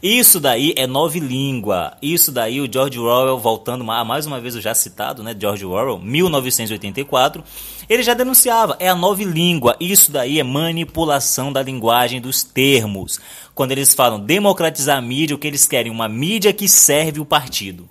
[0.02, 1.96] Isso daí é nova língua.
[2.02, 5.64] Isso daí o George Orwell, voltando a mais uma vez o já citado, né, George
[5.64, 7.42] Orwell, 1984,
[7.88, 9.76] ele já denunciava, é a nova língua.
[9.80, 13.18] Isso daí é manipulação da linguagem dos termos.
[13.54, 15.90] Quando eles falam democratizar a mídia, o que eles querem?
[15.90, 17.88] Uma mídia que serve o partido.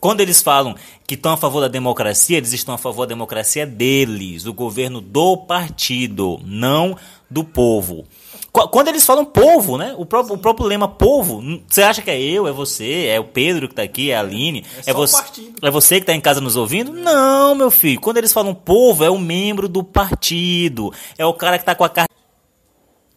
[0.00, 0.74] Quando eles falam
[1.06, 5.00] que estão a favor da democracia, eles estão a favor da democracia deles, do governo
[5.00, 6.96] do partido, não
[7.30, 8.04] do povo.
[8.52, 9.94] Quando eles falam povo, né?
[9.96, 13.24] O próprio, o próprio lema povo, você acha que é eu, é você, é o
[13.24, 15.16] Pedro que está aqui, é a Aline, é, é você,
[15.62, 16.92] é você que está em casa nos ouvindo?
[16.92, 17.98] Não, meu filho.
[17.98, 21.84] Quando eles falam povo, é o membro do partido, é o cara que está com
[21.84, 22.12] a carta.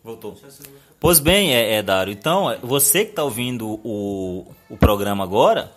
[0.01, 0.37] Voltou.
[0.99, 2.13] Pois bem, é, é Dário.
[2.13, 5.71] Então, você que está ouvindo o, o programa agora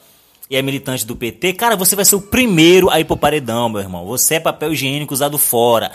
[0.49, 3.69] e é militante do PT, cara, você vai ser o primeiro a ir pro paredão,
[3.69, 4.07] meu irmão.
[4.07, 5.91] Você é papel higiênico usado fora.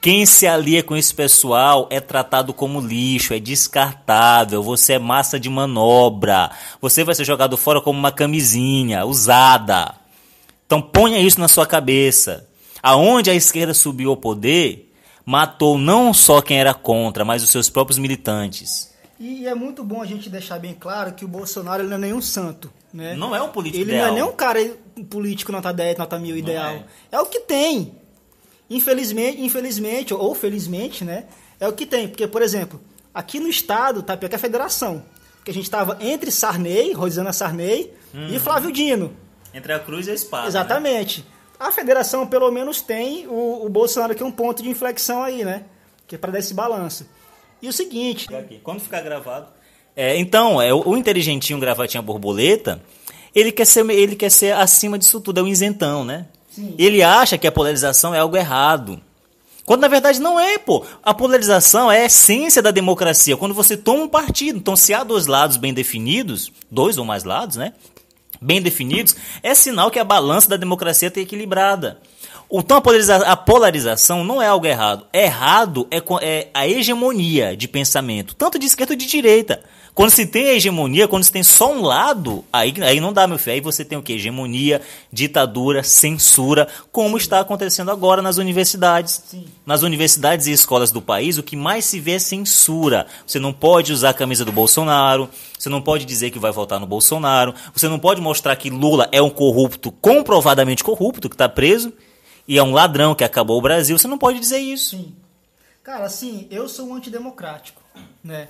[0.00, 5.38] Quem se alia com esse pessoal é tratado como lixo, é descartável, você é massa
[5.38, 9.94] de manobra, você vai ser jogado fora como uma camisinha usada.
[10.64, 12.48] Então ponha isso na sua cabeça.
[12.82, 14.90] Aonde a esquerda subiu ao poder,
[15.26, 18.90] matou não só quem era contra, mas os seus próprios militantes.
[19.18, 22.22] E é muito bom a gente deixar bem claro que o Bolsonaro não é nenhum
[22.22, 22.72] santo.
[22.90, 23.14] Né?
[23.14, 24.06] Não é um político ele ideal.
[24.06, 24.76] Ele não é nem um cara
[25.10, 26.70] político nota 10, nota mil ideal.
[26.70, 26.84] É.
[27.12, 27.99] é o que tem.
[28.70, 31.24] Infelizmente, infelizmente, ou felizmente, né?
[31.58, 32.08] É o que tem.
[32.08, 32.80] Porque, por exemplo,
[33.12, 35.02] aqui no estado, tá pior que a federação.
[35.44, 38.28] Que a gente estava entre Sarney, Rosana Sarney hum.
[38.28, 38.40] e uhum.
[38.40, 39.12] Flávio Dino.
[39.52, 40.44] Entre a cruz e a espada.
[40.44, 40.48] Né?
[40.48, 41.20] Exatamente.
[41.20, 41.26] Né?
[41.58, 45.44] A federação, pelo menos, tem o, o Bolsonaro que é um ponto de inflexão aí,
[45.44, 45.64] né?
[46.06, 47.06] Que é para dar esse balanço.
[47.60, 48.28] E o seguinte.
[48.62, 49.48] Quando ficar gravado.
[49.96, 52.80] É, então, é, o, o inteligentinho gravatinha borboleta
[53.34, 56.26] ele quer ser, ele quer ser acima disso tudo, é um isentão, né?
[56.78, 59.00] Ele acha que a polarização é algo errado.
[59.64, 60.84] Quando na verdade não é, pô.
[61.02, 63.36] A polarização é a essência da democracia.
[63.36, 64.58] Quando você toma um partido.
[64.58, 67.72] Então, se há dois lados bem definidos, dois ou mais lados, né?
[68.40, 72.00] Bem definidos, é sinal que a balança da democracia está equilibrada.
[72.52, 75.06] Então a, polariza a polarização não é algo errado.
[75.12, 79.62] Errado é, é a hegemonia de pensamento, tanto de esquerda quanto de direita.
[79.94, 83.26] Quando se tem a hegemonia, quando se tem só um lado, aí, aí não dá,
[83.26, 83.54] meu filho.
[83.54, 84.14] Aí você tem o que?
[84.14, 84.80] Hegemonia,
[85.12, 89.22] ditadura, censura, como está acontecendo agora nas universidades.
[89.26, 89.46] Sim.
[89.66, 93.06] Nas universidades e escolas do país, o que mais se vê é censura.
[93.26, 96.78] Você não pode usar a camisa do Bolsonaro, você não pode dizer que vai votar
[96.78, 101.48] no Bolsonaro, você não pode mostrar que Lula é um corrupto, comprovadamente corrupto, que está
[101.48, 101.92] preso,
[102.46, 103.98] e é um ladrão que acabou o Brasil.
[103.98, 104.96] Você não pode dizer isso.
[104.96, 105.14] Sim.
[105.82, 107.82] Cara, assim, eu sou um antidemocrático,
[108.22, 108.48] né?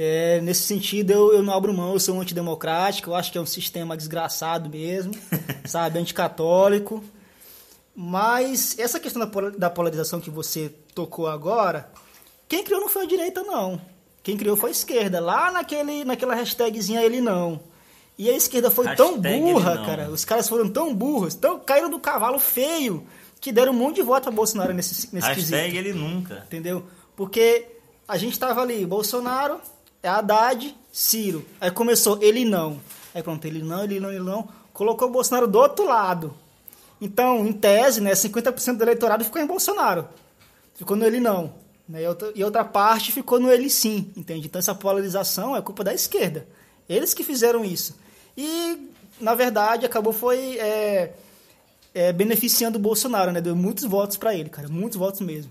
[0.00, 3.36] É, nesse sentido, eu, eu não abro mão, eu sou um antidemocrático, eu acho que
[3.36, 5.12] é um sistema desgraçado mesmo,
[5.66, 7.02] sabe, anticatólico.
[7.96, 11.90] Mas essa questão da polarização que você tocou agora,
[12.46, 13.80] quem criou não foi a direita, não.
[14.22, 17.60] Quem criou foi a esquerda, lá naquele, naquela hashtagzinha ele não.
[18.16, 20.10] E a esquerda foi Hashtag tão burra, cara.
[20.10, 23.04] Os caras foram tão burros, tão caíram do cavalo feio,
[23.40, 25.76] que deram um monte de voto a Bolsonaro nesse, nesse Hashtag quesito.
[25.76, 26.44] ele nunca.
[26.46, 26.84] Entendeu?
[27.16, 27.66] Porque
[28.06, 29.60] a gente tava ali, Bolsonaro,
[30.02, 31.44] é Haddad, Ciro.
[31.60, 32.80] Aí começou ele não.
[33.14, 34.48] Aí pronto, ele não, ele não, ele não.
[34.72, 36.34] Colocou o Bolsonaro do outro lado.
[37.00, 40.08] Então, em tese, né, 50% do eleitorado ficou em Bolsonaro.
[40.74, 41.54] Ficou no ele não.
[41.88, 44.46] Né, e, outra, e outra parte ficou no ele sim, entende?
[44.46, 46.46] Então essa polarização é culpa da esquerda.
[46.88, 47.96] Eles que fizeram isso.
[48.36, 51.14] E, na verdade, acabou foi é,
[51.94, 53.40] é, beneficiando o Bolsonaro, né?
[53.40, 54.68] Deu muitos votos para ele, cara.
[54.68, 55.50] Muitos votos mesmo.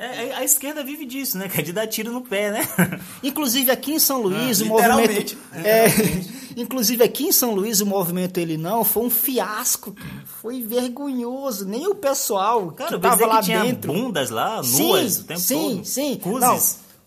[0.00, 1.46] É, é, a esquerda vive disso, né?
[1.46, 2.60] Que é de dar tiro no pé, né?
[3.22, 5.36] Inclusive aqui em São Luís, ah, o movimento.
[5.62, 5.88] É,
[6.56, 10.24] inclusive aqui em São Luís, o movimento Ele Não foi um fiasco, cara.
[10.40, 11.68] Foi vergonhoso.
[11.68, 13.92] Nem o pessoal cara, que tava lá que tinha dentro.
[13.92, 15.84] bundas lá, nuas sim, o tempo sim, todo.
[15.84, 16.20] Sim, sim.
[16.24, 16.56] Não,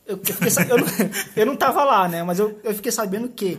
[0.06, 0.88] eu, eu, eu, não,
[1.36, 2.22] eu não tava lá, né?
[2.22, 3.58] Mas eu, eu fiquei sabendo que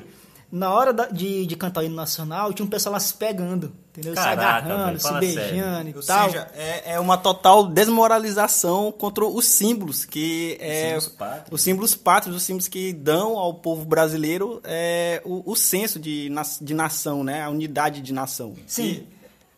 [0.49, 3.73] na hora da, de, de cantar o hino nacional, tinha um pessoal lá se pegando,
[3.95, 4.15] entendeu?
[4.15, 5.91] Caraca, se agarrando, se beijando sério.
[5.91, 6.31] e Ou tal.
[6.31, 11.63] Seja, é, é uma total desmoralização contra os símbolos, que é os símbolos pátrios, os
[11.63, 16.29] símbolos, pátrios, os símbolos que dão ao povo brasileiro é, o, o senso de,
[16.61, 17.43] de nação, né?
[17.43, 18.55] A unidade de nação.
[18.67, 18.83] Sim.
[18.83, 19.09] E,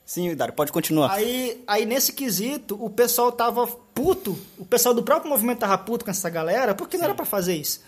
[0.04, 1.12] sim, Dário, pode continuar.
[1.12, 6.04] Aí, aí, nesse quesito, o pessoal tava puto, o pessoal do próprio movimento tava puto
[6.04, 7.80] com essa galera, porque não era para fazer isso,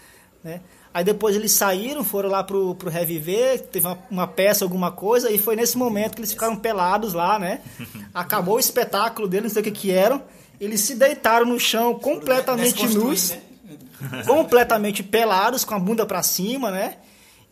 [0.42, 0.62] né?
[0.98, 5.30] Aí depois eles saíram, foram lá pro, pro Reviver, teve uma, uma, peça, alguma coisa,
[5.30, 7.60] e foi nesse momento que eles ficaram pelados lá, né?
[8.12, 10.20] Acabou o espetáculo deles, não sei o que que eram.
[10.60, 13.40] Eles se deitaram no chão completamente nus, né?
[14.26, 16.96] completamente pelados, com a bunda para cima, né?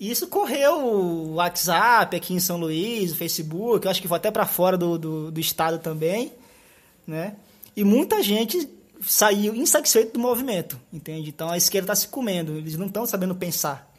[0.00, 4.16] E isso correu o WhatsApp aqui em São Luís, o Facebook, eu acho que foi
[4.16, 6.32] até para fora do, do, do estado também,
[7.06, 7.37] né?
[7.76, 8.68] E muita gente
[9.07, 11.31] saiu insatisfeito do movimento, entende?
[11.31, 13.92] Então a esquerda está se comendo, eles não estão sabendo pensar.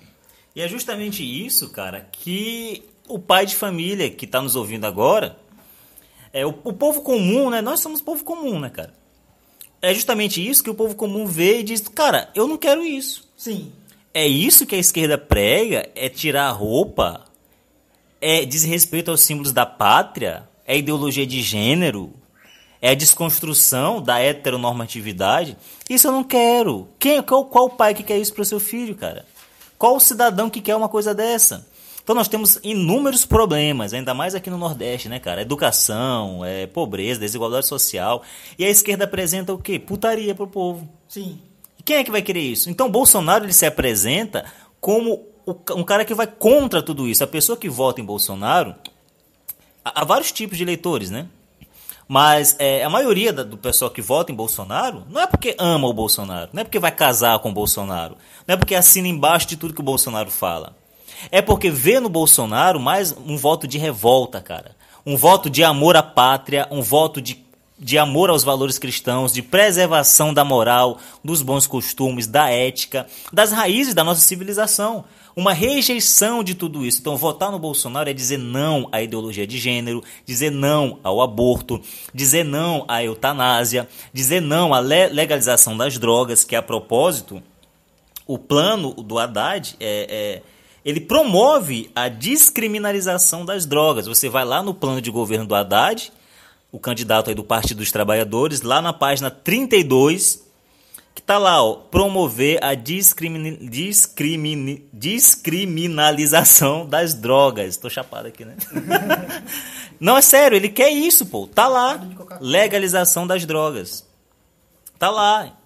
[0.56, 5.38] E é justamente isso, cara, que o pai de família que está nos ouvindo agora,
[6.34, 7.62] é o, o povo comum, né?
[7.62, 8.94] Nós somos povo comum, né, cara?
[9.82, 13.28] É justamente isso que o povo comum vê e diz, cara, eu não quero isso.
[13.38, 13.72] Sim.
[14.14, 17.26] É isso que a esquerda prega, é tirar a roupa,
[18.20, 22.12] é desrespeito aos símbolos da pátria, é ideologia de gênero,
[22.82, 25.58] é a desconstrução da heteronormatividade.
[25.90, 26.88] Isso eu não quero.
[27.00, 29.26] Quem, qual, qual pai que quer isso para o seu filho, cara?
[29.78, 31.68] Qual o cidadão que quer uma coisa dessa?
[32.04, 35.42] Então nós temos inúmeros problemas, ainda mais aqui no Nordeste, né, cara?
[35.42, 38.24] Educação, é, pobreza, desigualdade social.
[38.58, 39.78] E a esquerda apresenta o quê?
[39.78, 40.88] Putaria pro povo.
[41.08, 41.40] Sim.
[41.78, 42.70] E quem é que vai querer isso?
[42.70, 44.46] Então Bolsonaro ele se apresenta
[44.80, 45.22] como
[45.76, 47.24] um cara que vai contra tudo isso.
[47.24, 48.74] A pessoa que vota em Bolsonaro,
[49.84, 51.28] há vários tipos de eleitores, né?
[52.08, 55.94] Mas é, a maioria do pessoal que vota em Bolsonaro não é porque ama o
[55.94, 58.16] Bolsonaro, não é porque vai casar com o Bolsonaro,
[58.48, 60.76] não é porque assina embaixo de tudo que o Bolsonaro fala.
[61.32, 64.76] É porque vê no Bolsonaro mais um voto de revolta, cara.
[65.06, 67.44] Um voto de amor à pátria, um voto de,
[67.78, 73.52] de amor aos valores cristãos, de preservação da moral, dos bons costumes, da ética, das
[73.52, 75.06] raízes da nossa civilização
[75.38, 77.00] uma rejeição de tudo isso.
[77.00, 81.80] Então, votar no Bolsonaro é dizer não à ideologia de gênero, dizer não ao aborto,
[82.12, 87.44] dizer não à eutanásia, dizer não à legalização das drogas, que a propósito,
[88.26, 94.08] o plano do Haddad é, é ele promove a descriminalização das drogas.
[94.08, 96.12] Você vai lá no plano de governo do Haddad,
[96.72, 100.47] o candidato aí do Partido dos Trabalhadores, lá na página 32,
[101.18, 107.76] que tá lá, ó, promover a discrimin, discrimin, discriminalização das drogas.
[107.76, 108.56] Tô chapado aqui, né?
[110.00, 111.48] Não, é sério, ele quer isso, pô.
[111.48, 112.00] Tá lá.
[112.40, 114.06] Legalização das drogas.
[115.00, 115.58] Tá lá.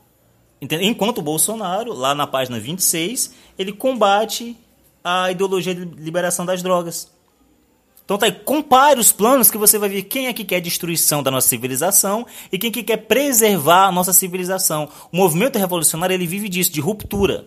[0.62, 4.58] Enquanto o Bolsonaro, lá na página 26, ele combate
[5.04, 7.12] a ideologia de liberação das drogas.
[8.12, 11.24] Então tá aí, compare os planos que você vai ver quem é que quer destruição
[11.24, 14.89] da nossa civilização e quem que quer preservar a nossa civilização.
[15.13, 17.45] O movimento revolucionário ele vive disso, de ruptura.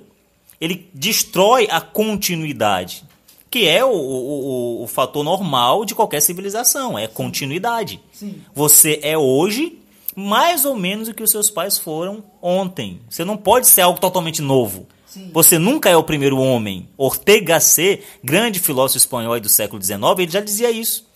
[0.58, 3.04] Ele destrói a continuidade,
[3.50, 8.00] que é o, o, o, o fator normal de qualquer civilização, é continuidade.
[8.10, 8.40] Sim.
[8.54, 9.78] Você é hoje
[10.16, 13.02] mais ou menos o que os seus pais foram ontem.
[13.10, 14.86] Você não pode ser algo totalmente novo.
[15.32, 16.88] Você nunca é o primeiro homem.
[16.96, 21.06] Ortega C, grande filósofo espanhol do século XIX, ele já dizia isso.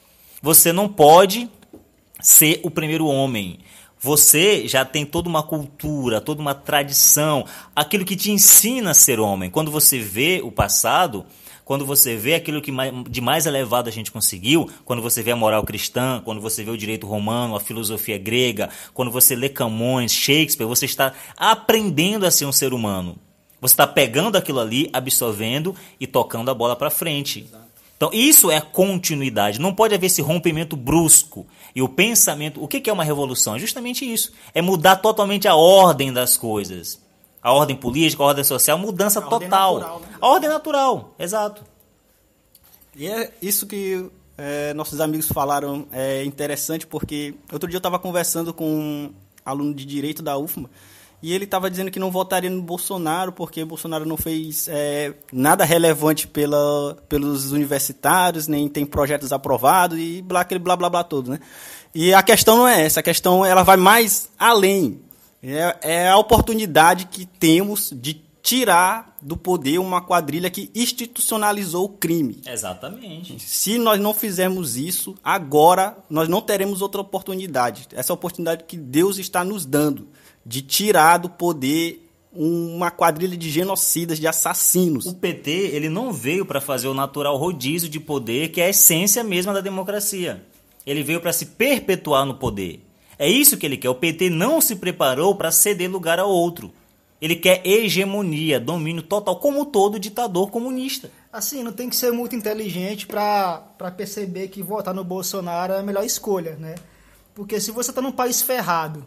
[0.42, 1.48] Você não pode
[2.20, 3.58] ser o primeiro homem.
[4.00, 9.18] Você já tem toda uma cultura, toda uma tradição, aquilo que te ensina a ser
[9.18, 9.50] homem.
[9.50, 11.26] Quando você vê o passado,
[11.64, 12.72] quando você vê aquilo que
[13.11, 16.70] de mais elevado a gente conseguiu, quando você vê a moral cristã, quando você vê
[16.70, 22.30] o direito romano, a filosofia grega, quando você lê Camões, Shakespeare, você está aprendendo a
[22.30, 23.18] ser um ser humano.
[23.61, 27.40] Você está pegando aquilo ali, absorvendo e tocando a bola para frente.
[27.40, 27.68] Exato.
[27.97, 29.61] Então, isso é continuidade.
[29.61, 31.44] Não pode haver esse rompimento brusco.
[31.75, 32.62] E o pensamento.
[32.62, 33.57] O que é uma revolução?
[33.57, 34.33] É justamente isso.
[34.55, 37.01] É mudar totalmente a ordem das coisas.
[37.42, 39.75] A ordem política, a ordem social, mudança a total.
[39.75, 40.18] Ordem natural, né?
[40.21, 41.64] A ordem natural, exato.
[42.97, 47.99] E é isso que é, nossos amigos falaram é interessante, porque outro dia eu estava
[47.99, 49.12] conversando com um
[49.44, 50.71] aluno de direito da UFMA
[51.22, 55.64] e ele estava dizendo que não votaria no Bolsonaro porque Bolsonaro não fez é, nada
[55.64, 61.33] relevante pela, pelos universitários, nem tem projetos aprovados e blá, aquele blá blá blá todo,
[61.33, 61.40] né?
[61.94, 65.00] E a questão não é essa, a questão ela vai mais além.
[65.42, 71.88] É, é a oportunidade que temos de tirar do poder uma quadrilha que institucionalizou o
[71.88, 72.40] crime.
[72.46, 73.38] Exatamente.
[73.40, 77.88] Se nós não fizermos isso, agora nós não teremos outra oportunidade.
[77.92, 80.09] Essa oportunidade que Deus está nos dando
[80.48, 85.04] de tirar do poder uma quadrilha de genocidas, de assassinos.
[85.04, 88.70] O PT ele não veio para fazer o natural rodízio de poder, que é a
[88.70, 90.42] essência mesma da democracia.
[90.87, 92.82] Ele veio para se perpetuar no poder.
[93.18, 93.90] É isso que ele quer.
[93.90, 96.72] O PT não se preparou para ceder lugar a outro.
[97.20, 101.11] Ele quer hegemonia, domínio total, como todo ditador comunista.
[101.30, 103.61] Assim, não tem que ser muito inteligente para
[103.94, 106.76] perceber que votar no Bolsonaro é a melhor escolha, né?
[107.34, 109.04] Porque se você está num país ferrado,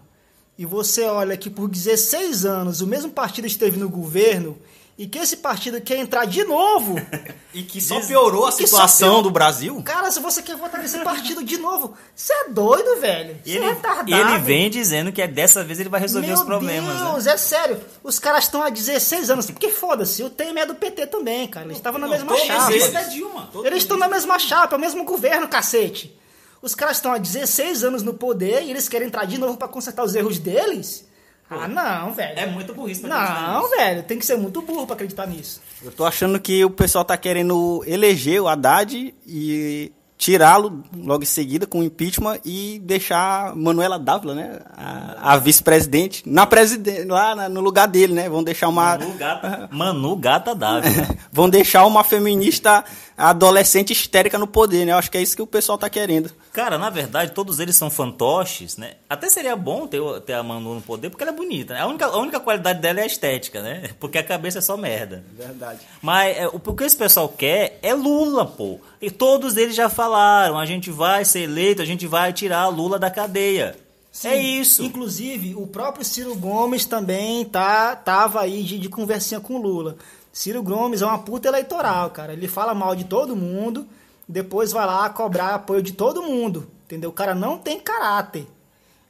[0.61, 4.55] e você olha que por 16 anos o mesmo partido esteve no governo
[4.95, 7.01] e que esse partido quer entrar de novo.
[7.51, 9.81] e que só piorou a situação do Brasil.
[9.81, 13.39] Cara, se você quer votar nesse partido de novo, você é doido, velho.
[13.43, 14.13] Você ele, é retardado.
[14.13, 16.95] Ele vem dizendo que é dessa vez ele vai resolver Meu os problemas.
[16.95, 17.11] Meu né?
[17.11, 17.33] Deus, né?
[17.33, 17.81] é sério.
[18.03, 19.47] Os caras estão há 16 anos.
[19.47, 21.65] Porque foda-se, o Temer é do PT também, cara.
[21.65, 22.71] Eles estavam na mesma chapa.
[22.71, 23.17] Eles, é
[23.65, 26.20] eles estão na mesma chapa, é o mesmo governo, cacete.
[26.61, 29.67] Os caras estão há 16 anos no poder e eles querem entrar de novo para
[29.67, 31.09] consertar os erros deles?
[31.49, 32.39] Pô, ah, não, velho.
[32.39, 35.59] É muito burrice pra Não, velho, tem que ser muito burro para acreditar nisso.
[35.83, 41.25] Eu tô achando que o pessoal tá querendo eleger o Haddad e tirá-lo logo em
[41.25, 47.35] seguida com o impeachment e deixar Manuela Dávila, né, a, a vice-presidente, na presidente lá
[47.35, 48.29] na, no lugar dele, né?
[48.29, 51.07] Vão deixar uma Manu Gata, Manu Gata Dávila.
[51.33, 52.85] Vão deixar uma feminista
[53.29, 54.91] adolescente histérica no poder, né?
[54.91, 56.31] Eu acho que é isso que o pessoal tá querendo.
[56.51, 58.95] Cara, na verdade, todos eles são fantoches, né?
[59.09, 61.81] Até seria bom ter, ter a Manu no poder, porque ela é bonita, né?
[61.81, 63.91] A única, a única qualidade dela é a estética, né?
[63.99, 65.23] Porque a cabeça é só merda.
[65.37, 65.79] Verdade.
[66.01, 68.79] Mas é, o, o que esse pessoal quer é Lula, pô.
[69.01, 72.97] E todos eles já falaram, a gente vai ser eleito, a gente vai tirar Lula
[72.97, 73.75] da cadeia.
[74.11, 74.83] Sim, é isso.
[74.83, 79.95] Inclusive, o próprio Ciro Gomes também tá, tava aí de, de conversinha com Lula.
[80.31, 82.33] Ciro Gomes é uma puta eleitoral, cara.
[82.33, 83.87] Ele fala mal de todo mundo,
[84.27, 86.67] depois vai lá cobrar apoio de todo mundo.
[86.85, 87.09] Entendeu?
[87.09, 88.47] O cara não tem caráter.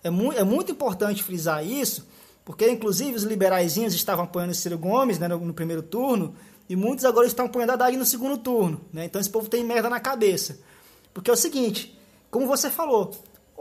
[0.03, 2.07] É, mu é muito importante frisar isso,
[2.43, 6.35] porque inclusive os liberaizinhos estavam apoiando Ciro Gomes né, no, no primeiro turno,
[6.67, 8.81] e muitos agora estão apoiando a Haddad no segundo turno.
[8.91, 9.05] Né?
[9.05, 10.59] Então esse povo tem merda na cabeça.
[11.13, 11.99] Porque é o seguinte,
[12.29, 13.11] como você falou,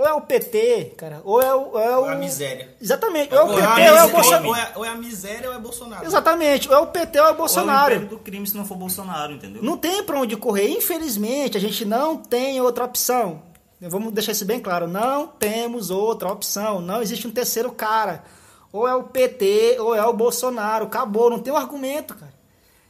[0.01, 1.73] ou é o PT, cara, ou é o.
[1.73, 2.01] Ou é, o...
[2.01, 2.75] Ou é a miséria.
[2.81, 3.35] Exatamente.
[3.35, 4.49] Ou é o PT, ou é o Bolsonaro.
[4.49, 6.07] Ou é, ou é a miséria ou é Bolsonaro.
[6.07, 6.69] Exatamente.
[6.71, 7.95] Ou é o PT ou é o Bolsonaro.
[7.95, 9.63] Ou é o do crime se não for Bolsonaro, entendeu?
[9.63, 10.71] Não tem pra onde correr.
[10.71, 13.43] Infelizmente, a gente não tem outra opção.
[13.79, 14.89] Vamos deixar isso bem claro.
[14.89, 16.81] Não temos outra opção.
[16.81, 18.25] Não existe um terceiro cara.
[18.73, 20.87] Ou é o PT ou é o Bolsonaro.
[20.87, 21.29] Acabou.
[21.29, 22.33] Não tem um argumento, cara.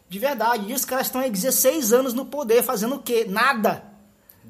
[0.09, 0.71] De verdade.
[0.71, 3.27] E os caras estão aí 16 anos no poder fazendo o quê?
[3.29, 3.90] Nada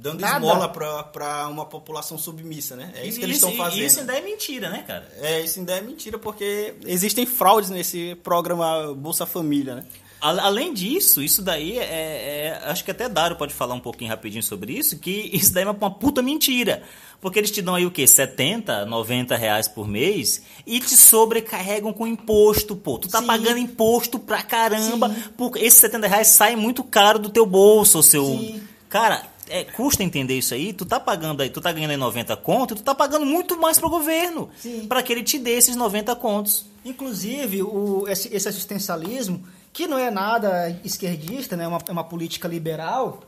[0.01, 0.37] Dando Nada.
[0.37, 2.91] esmola para uma população submissa, né?
[2.95, 3.85] É isso, isso que eles estão fazendo.
[3.85, 5.07] Isso ainda é mentira, né, cara?
[5.21, 9.85] É, isso ainda é mentira, porque existem fraudes nesse programa Bolsa Família, né?
[10.19, 14.43] Além disso, isso daí é, é, Acho que até Dário pode falar um pouquinho rapidinho
[14.43, 16.83] sobre isso, que isso daí é uma, puta mentira.
[17.21, 18.07] Porque eles te dão aí o quê?
[18.07, 22.99] 70, 90 reais por mês e te sobrecarregam com imposto, pô.
[22.99, 23.27] Tu tá Sim.
[23.27, 25.15] pagando imposto pra caramba.
[25.37, 28.25] Porque esses 70 reais saem muito caro do teu bolso, seu.
[28.25, 28.63] Sim.
[28.89, 32.37] Cara, é, custa entender isso aí, tu tá pagando aí, tu tá ganhando aí 90
[32.39, 34.49] contos, tu tá pagando muito mais pro governo.
[34.89, 36.67] para que ele te dê esses 90 contos.
[36.85, 41.65] Inclusive, o, esse, esse assistencialismo que não é nada esquerdista, né?
[41.65, 43.23] é, uma, é uma política liberal,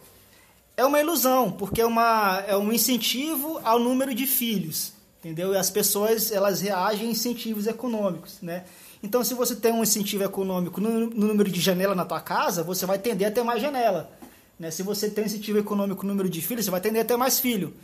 [0.76, 5.52] é uma ilusão, porque é, uma, é um incentivo ao número de filhos, entendeu?
[5.52, 8.64] E as pessoas elas reagem a incentivos econômicos, né?
[9.02, 12.62] Então, se você tem um incentivo econômico no, no número de janela na tua casa,
[12.62, 14.08] você vai tender a ter mais janela.
[14.58, 14.70] Né?
[14.70, 17.74] Se você tem incentivo econômico número de filhos, você vai tender a ter mais filho.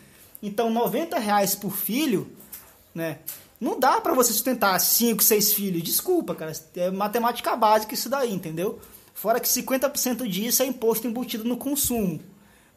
[0.43, 2.31] Então, 90 reais por filho,
[2.95, 3.19] né?
[3.61, 5.83] Não dá para você sustentar 5, 6 filhos.
[5.83, 6.53] Desculpa, cara.
[6.77, 8.79] É matemática básica isso daí, entendeu?
[9.13, 12.21] Fora que 50% disso é imposto embutido no consumo,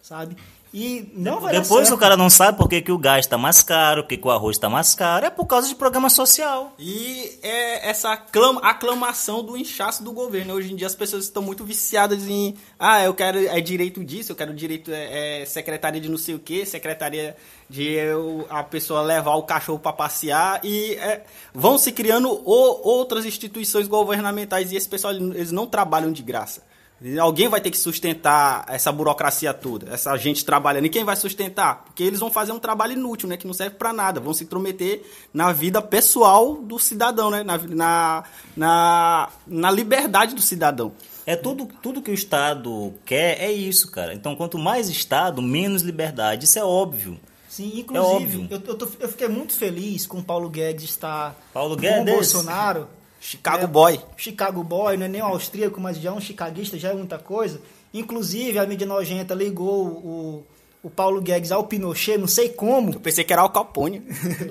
[0.01, 0.35] sabe?
[0.73, 3.61] E não vai Depois o cara não sabe por que, que o gás está mais
[3.61, 5.25] caro, por que, que o arroz está mais caro.
[5.25, 6.73] É por causa de programa social.
[6.79, 10.53] E é essa aclama, aclamação do inchaço do governo.
[10.53, 12.55] Hoje em dia as pessoas estão muito viciadas em.
[12.79, 16.35] Ah, eu quero é direito disso, eu quero direito é, é secretaria de não sei
[16.35, 17.35] o que, secretaria
[17.69, 20.61] de eu, a pessoa levar o cachorro para passear.
[20.63, 26.13] E é, vão se criando o, outras instituições governamentais e esse pessoal eles não trabalham
[26.13, 26.70] de graça.
[27.19, 30.85] Alguém vai ter que sustentar essa burocracia toda, essa gente trabalhando.
[30.85, 31.83] E quem vai sustentar?
[31.83, 33.37] Porque eles vão fazer um trabalho inútil, né?
[33.37, 34.19] Que não serve para nada.
[34.19, 35.01] Vão se intrometer
[35.33, 37.43] na vida pessoal do cidadão, né?
[37.43, 38.23] Na, na,
[38.55, 40.93] na, na liberdade do cidadão.
[41.25, 44.13] É tudo, tudo que o Estado quer é isso, cara.
[44.13, 46.45] Então, quanto mais Estado, menos liberdade.
[46.45, 47.19] Isso é óbvio.
[47.49, 48.47] Sim, inclusive, é óbvio.
[48.49, 51.97] Eu, eu, tô, eu fiquei muito feliz com o Paulo Guedes estar Paulo Guedes.
[51.97, 52.87] com o Bolsonaro
[53.21, 53.99] Chicago é, Boy.
[54.17, 57.19] Chicago Boy, não é nem um austríaco, mas já é um chicaguista, já é muita
[57.19, 57.61] coisa.
[57.93, 60.47] Inclusive, a mídia nojenta ligou o,
[60.81, 62.93] o Paulo Guedes ao Pinochet, não sei como.
[62.93, 64.01] Eu pensei que era o Capone.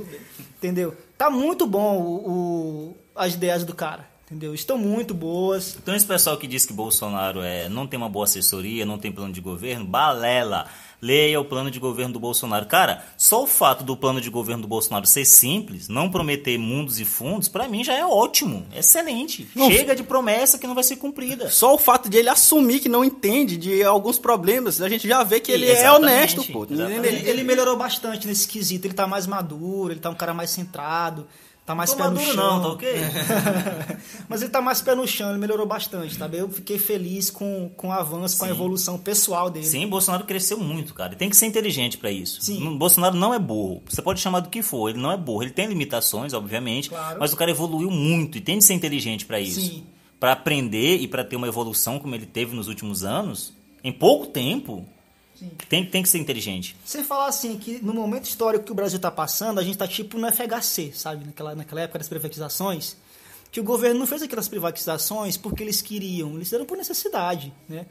[0.57, 0.95] Entendeu?
[1.19, 4.09] Tá muito bom o, o, as ideias do cara.
[4.27, 4.55] Entendeu?
[4.55, 5.77] Estão muito boas.
[5.83, 9.11] Então esse pessoal que diz que Bolsonaro é, não tem uma boa assessoria, não tem
[9.11, 10.69] plano de governo, balela
[11.01, 12.67] leia o plano de governo do Bolsonaro.
[12.67, 17.01] Cara, só o fato do plano de governo do Bolsonaro ser simples, não prometer mundos
[17.01, 19.49] e fundos, para mim já é ótimo, excelente.
[19.55, 21.49] Não, Chega de promessa que não vai ser cumprida.
[21.51, 25.23] Só o fato de ele assumir que não entende de alguns problemas, a gente já
[25.23, 26.67] vê que ele é honesto, pô.
[26.69, 30.51] Ele, ele melhorou bastante nesse quesito, ele tá mais maduro, ele tá um cara mais
[30.51, 31.27] centrado.
[31.71, 32.35] Tá mais pé no chão.
[32.35, 32.89] Não, tá ok?
[34.29, 36.29] Mas ele tá mais pé no chão, ele melhorou bastante, tá?
[36.33, 38.41] Eu fiquei feliz com, com o avanço, Sim.
[38.41, 39.67] com a evolução pessoal dele.
[39.67, 41.15] Sim, Bolsonaro cresceu muito, cara.
[41.15, 42.43] Tem que ser inteligente para isso.
[42.43, 42.77] Sim.
[42.77, 43.85] Bolsonaro não é burro.
[43.89, 45.45] Você pode chamar do que for, ele não é burro.
[45.45, 47.21] Ele tem limitações, obviamente, claro.
[47.21, 49.61] mas o cara evoluiu muito e tem de ser inteligente para isso.
[49.61, 49.87] Sim.
[50.19, 53.55] Para aprender e para ter uma evolução como ele teve nos últimos anos,
[53.85, 54.85] em pouco tempo,
[55.69, 56.77] tem, tem que ser inteligente.
[56.85, 59.87] Você falar assim, que no momento histórico que o Brasil está passando, a gente está
[59.87, 61.25] tipo no FHC, sabe?
[61.25, 62.97] Naquela, naquela época das privatizações,
[63.51, 67.87] que o governo não fez aquelas privatizações porque eles queriam, eles fizeram por necessidade, né?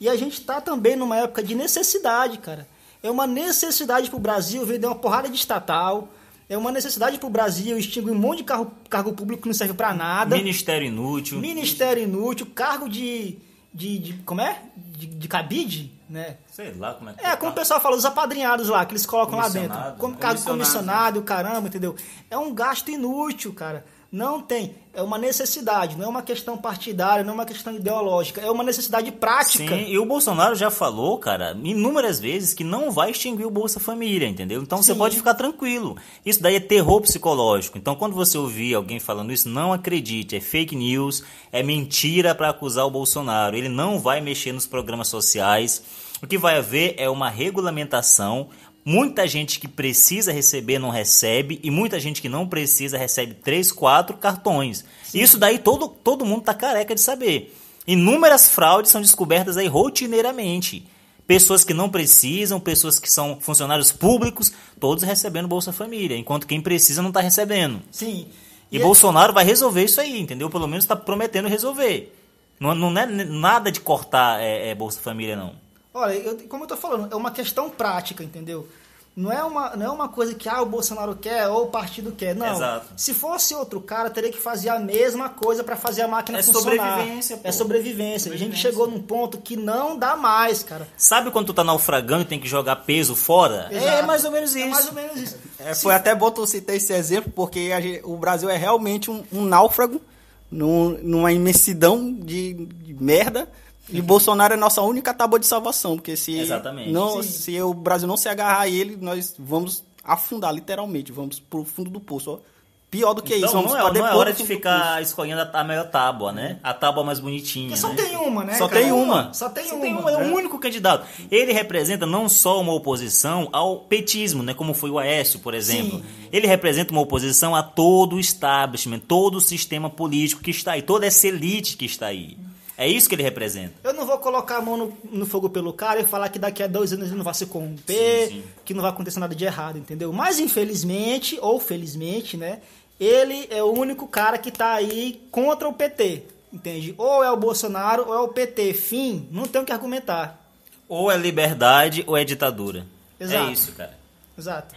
[0.00, 2.68] E a gente está também numa época de necessidade, cara.
[3.02, 6.08] É uma necessidade para o Brasil vender uma porrada de estatal,
[6.48, 9.54] é uma necessidade para o Brasil extinguir um monte de cargo, cargo público que não
[9.54, 10.36] serve para nada.
[10.36, 11.38] Ministério inútil.
[11.38, 13.38] Ministério inútil, cargo de.
[13.74, 14.62] De, de como é?
[14.76, 15.92] De, de cabide?
[16.08, 16.36] né?
[16.50, 19.06] Sei lá como é que É, como o pessoal fala, os apadrinhados lá, que eles
[19.06, 19.76] colocam lá dentro.
[19.98, 21.96] Como cargo comissionado, caramba, entendeu?
[22.30, 23.84] É um gasto inútil, cara.
[24.14, 24.76] Não tem.
[24.92, 28.62] É uma necessidade, não é uma questão partidária, não é uma questão ideológica, é uma
[28.62, 29.76] necessidade prática.
[29.76, 33.80] Sim, e o Bolsonaro já falou, cara, inúmeras vezes que não vai extinguir o Bolsa
[33.80, 34.62] Família, entendeu?
[34.62, 34.92] Então Sim.
[34.92, 35.96] você pode ficar tranquilo.
[36.24, 37.76] Isso daí é terror psicológico.
[37.76, 42.50] Então quando você ouvir alguém falando isso, não acredite, é fake news, é mentira para
[42.50, 43.56] acusar o Bolsonaro.
[43.56, 45.82] Ele não vai mexer nos programas sociais.
[46.22, 48.48] O que vai haver é uma regulamentação
[48.84, 53.72] Muita gente que precisa receber não recebe e muita gente que não precisa recebe três,
[53.72, 54.84] quatro cartões.
[55.04, 55.20] Sim.
[55.20, 57.56] Isso daí todo, todo mundo tá careca de saber.
[57.86, 60.86] Inúmeras fraudes são descobertas aí rotineiramente.
[61.26, 66.60] Pessoas que não precisam, pessoas que são funcionários públicos, todos recebendo Bolsa Família, enquanto quem
[66.60, 67.80] precisa não está recebendo.
[67.90, 68.26] Sim.
[68.70, 69.34] E, e Bolsonaro é...
[69.34, 70.50] vai resolver isso aí, entendeu?
[70.50, 72.14] Pelo menos está prometendo resolver.
[72.60, 75.63] Não, não é nada de cortar é, é Bolsa Família, não.
[75.94, 78.68] Olha, eu, como eu tô falando, é uma questão prática, entendeu?
[79.16, 82.10] Não é, uma, não é uma coisa que ah, o Bolsonaro quer ou o partido
[82.10, 82.34] quer.
[82.34, 82.52] Não.
[82.52, 82.86] Exato.
[82.96, 86.42] Se fosse outro cara, teria que fazer a mesma coisa para fazer a máquina é
[86.42, 86.98] funcionar.
[86.98, 87.48] Sobrevivência, pô.
[87.48, 88.18] É sobrevivência.
[88.18, 88.32] sobrevivência.
[88.32, 90.88] A gente chegou num ponto que não dá mais, cara.
[90.96, 93.68] Sabe quando tu tá naufragando e tem que jogar peso fora?
[93.70, 93.86] Exato.
[93.86, 94.66] É mais ou menos isso.
[94.66, 95.38] É mais ou menos isso.
[95.60, 99.22] É, foi até bom tu citar esse exemplo, porque gente, o Brasil é realmente um,
[99.32, 100.02] um náufrago
[100.50, 103.48] num, numa imensidão de, de merda
[103.88, 106.90] e Bolsonaro é nossa única tábua de salvação, porque se Exatamente.
[106.90, 111.64] não, se o Brasil não se agarrar a ele, nós vamos afundar literalmente, vamos pro
[111.64, 112.32] fundo do poço.
[112.32, 112.54] Ó.
[112.90, 115.64] Pior do que então, isso, vamos não é, não é hora de ficar escolhendo a
[115.64, 116.60] melhor tábua, né?
[116.62, 117.70] A tábua mais bonitinha.
[117.70, 117.96] Porque só né?
[117.96, 118.54] tem uma, né?
[118.54, 118.82] Só cara?
[118.82, 119.34] tem uma.
[119.34, 119.82] Só tem só uma.
[119.82, 120.10] Tem uma.
[120.12, 121.04] É o único candidato.
[121.28, 124.54] Ele representa não só uma oposição ao petismo, né?
[124.54, 125.98] Como foi o Aécio, por exemplo.
[125.98, 126.04] Sim.
[126.32, 130.82] Ele representa uma oposição a todo o establishment, todo o sistema político que está aí,
[130.82, 132.36] toda essa elite que está aí.
[132.76, 133.74] É isso que ele representa.
[133.84, 136.62] Eu não vou colocar a mão no, no, fogo pelo cara e falar que daqui
[136.62, 138.44] a dois anos ele não vai se corromper, sim, sim.
[138.64, 140.12] que não vai acontecer nada de errado, entendeu?
[140.12, 142.60] Mas infelizmente, ou felizmente, né?
[142.98, 146.94] Ele é o único cara que tá aí contra o PT, entende?
[146.98, 148.74] Ou é o Bolsonaro ou é o PT.
[148.74, 150.40] Fim, não tem o que argumentar.
[150.88, 152.86] Ou é liberdade ou é ditadura.
[153.18, 153.48] Exato.
[153.48, 153.98] É isso, cara.
[154.36, 154.74] Exato.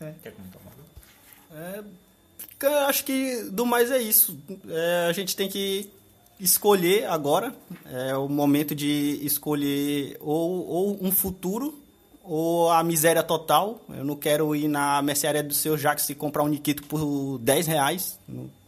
[0.00, 0.12] É.
[0.22, 0.60] Quer comentar
[1.54, 1.82] É,
[2.62, 4.38] eu acho que do mais é isso.
[4.68, 5.90] É, a gente tem que
[6.38, 7.54] escolher agora,
[7.90, 11.82] é o momento de escolher ou, ou um futuro
[12.22, 13.80] ou a miséria total.
[13.88, 17.66] Eu não quero ir na mercearia do seu Jacques e comprar um Nikito por 10
[17.66, 18.18] reais.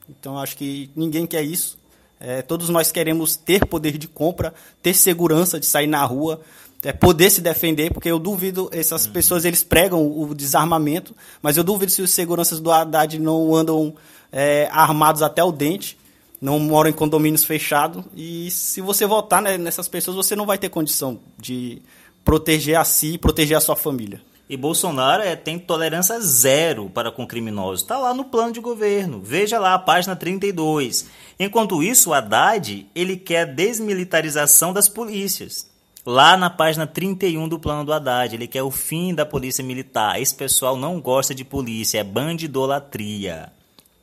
[0.09, 1.79] Então acho que ninguém quer isso.
[2.19, 6.41] É, todos nós queremos ter poder de compra, ter segurança de sair na rua,
[6.83, 9.13] é, poder se defender, porque eu duvido, essas uhum.
[9.13, 13.95] pessoas eles pregam o desarmamento, mas eu duvido se os seguranças do Haddad não andam
[14.33, 15.99] é, armados até o dente
[16.41, 18.05] não moram em condomínios fechados.
[18.15, 21.83] E se você votar né, nessas pessoas, você não vai ter condição de
[22.25, 24.21] proteger a si e proteger a sua família.
[24.49, 27.83] E Bolsonaro é, tem tolerância zero para com criminosos.
[27.83, 29.21] Está lá no plano de governo.
[29.21, 31.07] Veja lá a página 32.
[31.39, 35.69] Enquanto isso, o Haddad ele quer a desmilitarização das polícias.
[36.05, 40.21] Lá na página 31 do plano do Haddad, ele quer o fim da polícia militar.
[40.23, 43.53] Esse pessoal não gosta de polícia, é bandidolatria.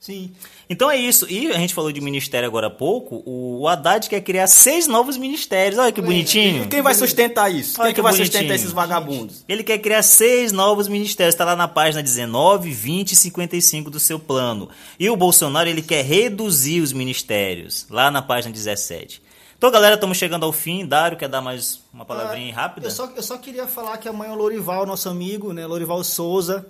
[0.03, 0.31] Sim.
[0.69, 1.25] Então é isso.
[1.31, 3.23] E a gente falou de ministério agora há pouco.
[3.25, 5.79] O Haddad quer criar seis novos ministérios.
[5.79, 6.67] Olha que bonitinho.
[6.67, 7.79] Quem vai sustentar isso?
[7.79, 8.33] Olha Quem que, que vai bonitinho.
[8.33, 9.45] sustentar esses vagabundos?
[9.47, 11.33] Ele quer criar seis novos ministérios.
[11.33, 14.67] Está lá na página 19, 20 e 55 do seu plano.
[14.99, 17.85] E o Bolsonaro ele quer reduzir os ministérios.
[17.89, 19.23] Lá na página 17.
[19.57, 20.85] Então, galera, estamos chegando ao fim.
[20.85, 22.87] Dário, quer dar mais uma palavrinha ah, rápida?
[22.87, 26.65] Eu só, eu só queria falar que amanhã o Lorival, nosso amigo, né, Lorival Souza,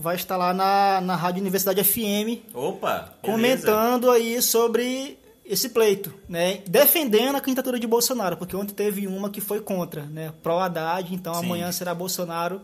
[0.00, 2.42] vai estar lá na, na Rádio Universidade FM.
[2.54, 3.12] Opa!
[3.22, 6.62] Comentando aí sobre esse pleito, né?
[6.66, 10.32] Defendendo a candidatura de Bolsonaro, porque ontem teve uma que foi contra, né?
[10.42, 11.44] Pro Haddad, então Sim.
[11.44, 12.60] amanhã será Bolsonaro,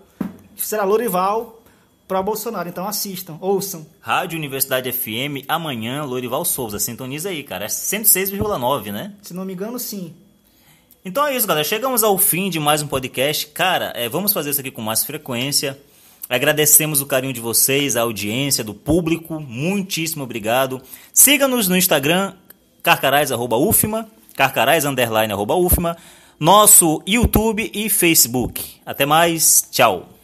[0.57, 1.63] será Lorival
[2.09, 2.69] pro Bolsonaro.
[2.69, 3.87] Então assistam, ouçam.
[4.01, 6.79] Rádio Universidade FM, amanhã, Lorival Souza.
[6.79, 7.67] Sintoniza aí, cara.
[7.67, 9.13] É 106,9, né?
[9.21, 10.15] Se não me engano, sim.
[11.05, 11.65] Então é isso, galera.
[11.65, 13.47] Chegamos ao fim de mais um podcast.
[13.49, 15.79] Cara, é, vamos fazer isso aqui com mais frequência.
[16.29, 19.41] Agradecemos o carinho de vocês, a audiência, do público.
[19.41, 20.83] Muitíssimo obrigado.
[21.13, 22.33] Siga-nos no Instagram,
[22.83, 25.97] carcarais.ufma, carcarais, underline, arroba, ufma,
[26.39, 28.63] nosso YouTube e Facebook.
[28.85, 30.16] Até mais, tchau.